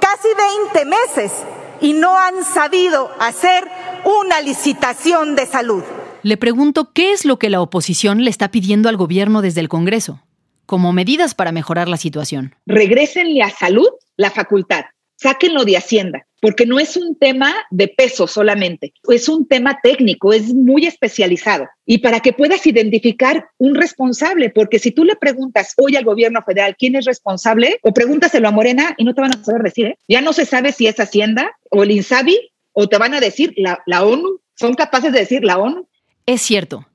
Casi 0.00 0.28
20 0.72 0.84
meses 0.84 1.32
y 1.80 1.92
no 1.92 2.18
han 2.18 2.44
sabido 2.44 3.10
hacer 3.20 3.64
una 4.04 4.40
licitación 4.40 5.36
de 5.36 5.46
salud. 5.46 5.82
Le 6.22 6.36
pregunto 6.36 6.92
qué 6.92 7.12
es 7.12 7.24
lo 7.24 7.38
que 7.38 7.50
la 7.50 7.60
oposición 7.60 8.24
le 8.24 8.30
está 8.30 8.50
pidiendo 8.50 8.88
al 8.88 8.96
gobierno 8.96 9.42
desde 9.42 9.60
el 9.60 9.68
Congreso 9.68 10.20
como 10.66 10.92
medidas 10.92 11.34
para 11.34 11.52
mejorar 11.52 11.88
la 11.88 11.96
situación. 11.96 12.54
Regrésenle 12.66 13.42
a 13.42 13.50
salud 13.50 13.88
la 14.16 14.30
facultad, 14.30 14.84
sáquenlo 15.16 15.64
de 15.64 15.76
Hacienda, 15.76 16.26
porque 16.40 16.66
no 16.66 16.78
es 16.78 16.96
un 16.96 17.16
tema 17.18 17.54
de 17.70 17.88
peso 17.88 18.26
solamente, 18.26 18.92
es 19.08 19.28
un 19.28 19.46
tema 19.46 19.78
técnico, 19.82 20.32
es 20.32 20.52
muy 20.52 20.86
especializado. 20.86 21.66
Y 21.86 21.98
para 21.98 22.20
que 22.20 22.32
puedas 22.32 22.66
identificar 22.66 23.46
un 23.58 23.74
responsable, 23.74 24.50
porque 24.50 24.78
si 24.78 24.90
tú 24.90 25.04
le 25.04 25.16
preguntas 25.16 25.72
hoy 25.76 25.96
al 25.96 26.04
gobierno 26.04 26.42
federal 26.42 26.76
quién 26.78 26.96
es 26.96 27.06
responsable, 27.06 27.78
o 27.82 27.94
pregúntaselo 27.94 28.48
a 28.48 28.52
Morena 28.52 28.94
y 28.98 29.04
no 29.04 29.14
te 29.14 29.20
van 29.20 29.32
a 29.32 29.42
saber 29.42 29.62
decir, 29.62 29.86
¿eh? 29.86 29.98
ya 30.08 30.20
no 30.20 30.32
se 30.32 30.44
sabe 30.44 30.72
si 30.72 30.86
es 30.86 31.00
Hacienda 31.00 31.52
o 31.70 31.82
el 31.82 31.90
INSABI, 31.90 32.52
o 32.72 32.88
te 32.88 32.98
van 32.98 33.14
a 33.14 33.20
decir 33.20 33.54
la, 33.56 33.82
la 33.86 34.04
ONU, 34.04 34.40
son 34.56 34.74
capaces 34.74 35.12
de 35.12 35.20
decir 35.20 35.44
la 35.44 35.58
ONU. 35.58 35.88
Es 36.26 36.42
cierto, 36.42 36.86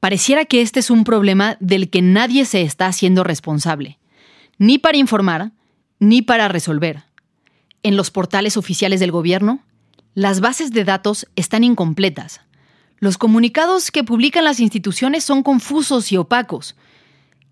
Pareciera 0.00 0.44
que 0.44 0.60
este 0.60 0.80
es 0.80 0.90
un 0.90 1.04
problema 1.04 1.56
del 1.60 1.90
que 1.90 2.02
nadie 2.02 2.44
se 2.44 2.62
está 2.62 2.86
haciendo 2.86 3.24
responsable, 3.24 3.98
ni 4.58 4.78
para 4.78 4.98
informar, 4.98 5.52
ni 5.98 6.22
para 6.22 6.48
resolver. 6.48 7.04
En 7.82 7.96
los 7.96 8.10
portales 8.10 8.56
oficiales 8.56 9.00
del 9.00 9.12
gobierno, 9.12 9.62
las 10.14 10.40
bases 10.40 10.70
de 10.72 10.84
datos 10.84 11.26
están 11.36 11.64
incompletas. 11.64 12.40
Los 12.98 13.18
comunicados 13.18 13.90
que 13.90 14.04
publican 14.04 14.44
las 14.44 14.60
instituciones 14.60 15.24
son 15.24 15.42
confusos 15.42 16.10
y 16.12 16.16
opacos. 16.16 16.76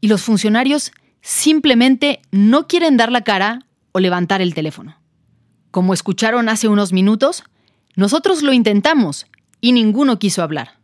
Y 0.00 0.08
los 0.08 0.22
funcionarios 0.22 0.92
simplemente 1.20 2.20
no 2.30 2.66
quieren 2.66 2.96
dar 2.96 3.12
la 3.12 3.22
cara 3.22 3.66
o 3.92 4.00
levantar 4.00 4.40
el 4.40 4.54
teléfono. 4.54 4.98
Como 5.70 5.92
escucharon 5.92 6.48
hace 6.48 6.68
unos 6.68 6.92
minutos, 6.92 7.44
nosotros 7.96 8.42
lo 8.42 8.52
intentamos 8.52 9.26
y 9.60 9.72
ninguno 9.72 10.18
quiso 10.18 10.42
hablar. 10.42 10.78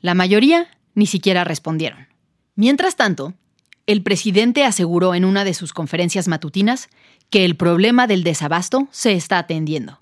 La 0.00 0.14
mayoría 0.14 0.68
ni 0.98 1.06
siquiera 1.06 1.44
respondieron. 1.44 2.08
Mientras 2.54 2.96
tanto, 2.96 3.34
el 3.86 4.02
presidente 4.02 4.64
aseguró 4.64 5.14
en 5.14 5.24
una 5.24 5.44
de 5.44 5.54
sus 5.54 5.72
conferencias 5.72 6.28
matutinas 6.28 6.88
que 7.30 7.44
el 7.44 7.56
problema 7.56 8.06
del 8.06 8.24
desabasto 8.24 8.88
se 8.90 9.12
está 9.12 9.38
atendiendo, 9.38 9.98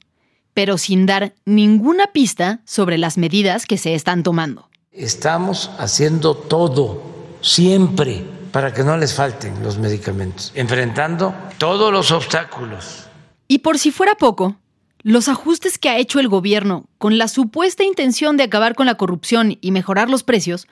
pero 0.54 0.78
sin 0.78 1.06
dar 1.06 1.34
ninguna 1.44 2.08
pista 2.08 2.60
sobre 2.64 2.98
las 2.98 3.18
medidas 3.18 3.66
que 3.66 3.78
se 3.78 3.94
están 3.94 4.22
tomando. 4.22 4.68
Estamos 4.90 5.70
haciendo 5.78 6.34
todo, 6.34 7.02
siempre, 7.42 8.24
para 8.50 8.72
que 8.72 8.82
no 8.82 8.96
les 8.96 9.14
falten 9.14 9.62
los 9.62 9.78
medicamentos, 9.78 10.50
enfrentando 10.54 11.34
todos 11.58 11.92
los 11.92 12.10
obstáculos 12.10 13.06
y 13.48 13.58
por 13.58 13.78
si 13.78 13.90
fuera 13.90 14.14
poco, 14.14 14.56
los 15.02 15.28
ajustes 15.28 15.78
que 15.78 15.88
ha 15.88 15.98
hecho 15.98 16.18
el 16.18 16.28
gobierno 16.28 16.86
con 16.98 17.16
la 17.16 17.28
supuesta 17.28 17.84
intención 17.84 18.36
de 18.36 18.44
acabar 18.44 18.74
con 18.74 18.86
la 18.86 18.96
corrupción 18.96 19.56
y 19.60 19.70
mejorar 19.70 20.10
los 20.10 20.24
precios 20.24 20.66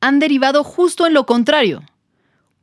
han 0.00 0.18
derivado 0.18 0.64
justo 0.64 1.06
en 1.06 1.14
lo 1.14 1.26
contrario, 1.26 1.82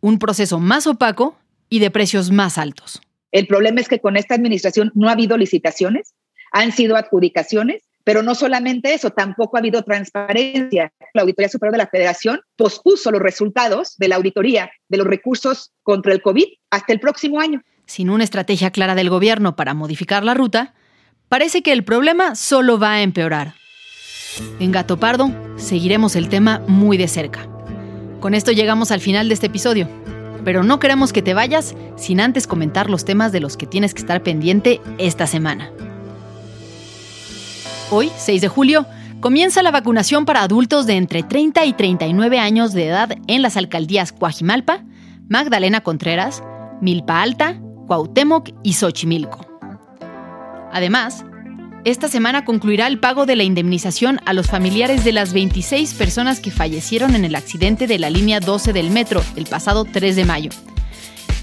un 0.01 0.19
proceso 0.19 0.59
más 0.59 0.87
opaco 0.87 1.37
y 1.69 1.79
de 1.79 1.91
precios 1.91 2.31
más 2.31 2.57
altos. 2.57 3.01
El 3.31 3.47
problema 3.47 3.81
es 3.81 3.87
que 3.87 3.99
con 3.99 4.17
esta 4.17 4.35
administración 4.35 4.91
no 4.95 5.09
ha 5.09 5.13
habido 5.13 5.37
licitaciones, 5.37 6.13
han 6.51 6.71
sido 6.71 6.95
adjudicaciones, 6.95 7.83
pero 8.03 8.23
no 8.23 8.35
solamente 8.35 8.93
eso, 8.93 9.09
tampoco 9.09 9.57
ha 9.57 9.59
habido 9.59 9.83
transparencia. 9.83 10.93
La 11.13 11.23
Auditoría 11.23 11.49
Superior 11.49 11.73
de 11.73 11.79
la 11.79 11.87
Federación 11.87 12.39
pospuso 12.55 13.11
los 13.11 13.21
resultados 13.21 13.97
de 13.97 14.07
la 14.07 14.15
auditoría 14.15 14.71
de 14.87 14.97
los 14.97 15.07
recursos 15.07 15.73
contra 15.83 16.13
el 16.13 16.21
COVID 16.21 16.45
hasta 16.69 16.93
el 16.93 16.99
próximo 17.01 17.39
año 17.41 17.61
sin 17.87 18.09
una 18.09 18.23
estrategia 18.23 18.69
clara 18.69 18.93
del 18.93 19.09
gobierno 19.09 19.55
para 19.55 19.73
modificar 19.73 20.23
la 20.23 20.35
ruta, 20.35 20.75
parece 21.29 21.63
que 21.63 21.71
el 21.71 21.83
problema 21.83 22.35
solo 22.35 22.77
va 22.77 22.93
a 22.93 23.01
empeorar. 23.01 23.55
En 24.59 24.71
Gato 24.71 24.97
Pardo 24.97 25.31
seguiremos 25.57 26.15
el 26.15 26.29
tema 26.29 26.61
muy 26.67 26.97
de 26.97 27.07
cerca. 27.07 27.47
Con 28.19 28.33
esto 28.33 28.51
llegamos 28.51 28.91
al 28.91 29.01
final 29.01 29.27
de 29.27 29.33
este 29.33 29.47
episodio, 29.47 29.87
pero 30.43 30.63
no 30.63 30.79
queremos 30.79 31.13
que 31.13 31.21
te 31.21 31.33
vayas 31.33 31.75
sin 31.97 32.19
antes 32.19 32.47
comentar 32.47 32.89
los 32.89 33.05
temas 33.05 33.31
de 33.31 33.39
los 33.39 33.57
que 33.57 33.65
tienes 33.65 33.93
que 33.93 34.01
estar 34.01 34.23
pendiente 34.23 34.81
esta 34.97 35.27
semana. 35.27 35.71
Hoy, 37.89 38.11
6 38.17 38.41
de 38.41 38.47
julio, 38.47 38.85
comienza 39.19 39.63
la 39.63 39.71
vacunación 39.71 40.25
para 40.25 40.41
adultos 40.41 40.85
de 40.85 40.95
entre 40.95 41.23
30 41.23 41.65
y 41.65 41.73
39 41.73 42.39
años 42.39 42.73
de 42.73 42.87
edad 42.87 43.15
en 43.27 43.41
las 43.41 43.55
alcaldías 43.55 44.11
Coajimalpa, 44.11 44.83
Magdalena 45.29 45.81
Contreras, 45.81 46.43
Milpa 46.81 47.21
Alta, 47.21 47.59
Cuauhtémoc 47.87 48.49
y 48.63 48.73
Xochimilco. 48.73 49.45
Además, 50.71 51.25
esta 51.89 52.09
semana 52.09 52.43
concluirá 52.43 52.85
el 52.87 52.99
pago 52.99 53.25
de 53.25 53.37
la 53.37 53.43
indemnización 53.43 54.19
a 54.25 54.33
los 54.33 54.47
familiares 54.47 55.05
de 55.05 55.13
las 55.13 55.31
26 55.31 55.93
personas 55.93 56.41
que 56.41 56.51
fallecieron 56.51 57.15
en 57.15 57.23
el 57.23 57.33
accidente 57.33 57.87
de 57.87 57.97
la 57.97 58.09
línea 58.09 58.41
12 58.41 58.73
del 58.73 58.91
metro 58.91 59.23
el 59.37 59.45
pasado 59.45 59.85
3 59.85 60.17
de 60.17 60.25
mayo. 60.25 60.51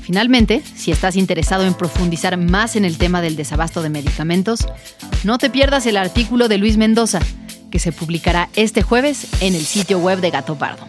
Finalmente, 0.03 0.63
si 0.77 0.93
estás 0.93 1.17
interesado 1.17 1.65
en 1.65 1.73
profundizar 1.73 2.37
más 2.37 2.77
en 2.77 2.85
el 2.85 2.99
tema 2.99 3.23
del 3.23 3.37
desabasto 3.37 3.81
de 3.81 3.89
medicamentos, 3.89 4.67
no 5.25 5.39
te 5.39 5.49
pierdas 5.49 5.87
el 5.87 5.97
artículo 5.97 6.49
de 6.49 6.59
Luis 6.59 6.77
Mendoza, 6.77 7.21
que 7.71 7.79
se 7.79 7.93
publicará 7.93 8.51
este 8.55 8.83
jueves 8.83 9.27
en 9.41 9.55
el 9.55 9.63
sitio 9.63 9.99
web 9.99 10.21
de 10.21 10.29
Gato 10.29 10.57
Pardo. 10.57 10.87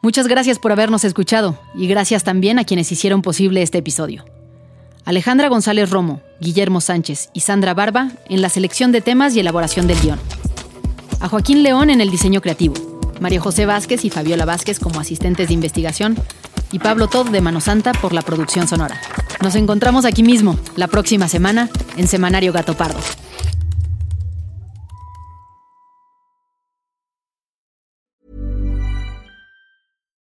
Muchas 0.00 0.28
gracias 0.28 0.60
por 0.60 0.70
habernos 0.70 1.02
escuchado 1.02 1.60
y 1.74 1.88
gracias 1.88 2.22
también 2.22 2.60
a 2.60 2.64
quienes 2.64 2.92
hicieron 2.92 3.20
posible 3.20 3.62
este 3.62 3.78
episodio. 3.78 4.24
Alejandra 5.10 5.48
González 5.48 5.90
Romo, 5.90 6.20
Guillermo 6.38 6.80
Sánchez 6.80 7.30
y 7.32 7.40
Sandra 7.40 7.74
Barba 7.74 8.12
en 8.28 8.42
la 8.42 8.48
selección 8.48 8.92
de 8.92 9.00
temas 9.00 9.34
y 9.34 9.40
elaboración 9.40 9.88
del 9.88 9.98
guion. 10.00 10.20
A 11.18 11.26
Joaquín 11.28 11.64
León 11.64 11.90
en 11.90 12.00
el 12.00 12.12
diseño 12.12 12.40
creativo, 12.40 12.74
María 13.18 13.40
José 13.40 13.66
Vázquez 13.66 14.04
y 14.04 14.10
Fabiola 14.10 14.44
Vázquez 14.44 14.78
como 14.78 15.00
asistentes 15.00 15.48
de 15.48 15.54
investigación 15.54 16.16
y 16.70 16.78
Pablo 16.78 17.08
Todd 17.08 17.28
de 17.30 17.40
Mano 17.40 17.60
Santa 17.60 17.90
por 17.90 18.12
la 18.12 18.22
producción 18.22 18.68
sonora. 18.68 19.00
Nos 19.42 19.56
encontramos 19.56 20.04
aquí 20.04 20.22
mismo, 20.22 20.56
la 20.76 20.86
próxima 20.86 21.26
semana, 21.26 21.68
en 21.96 22.06
Semanario 22.06 22.52
Gato 22.52 22.76
Pardo. 22.76 23.00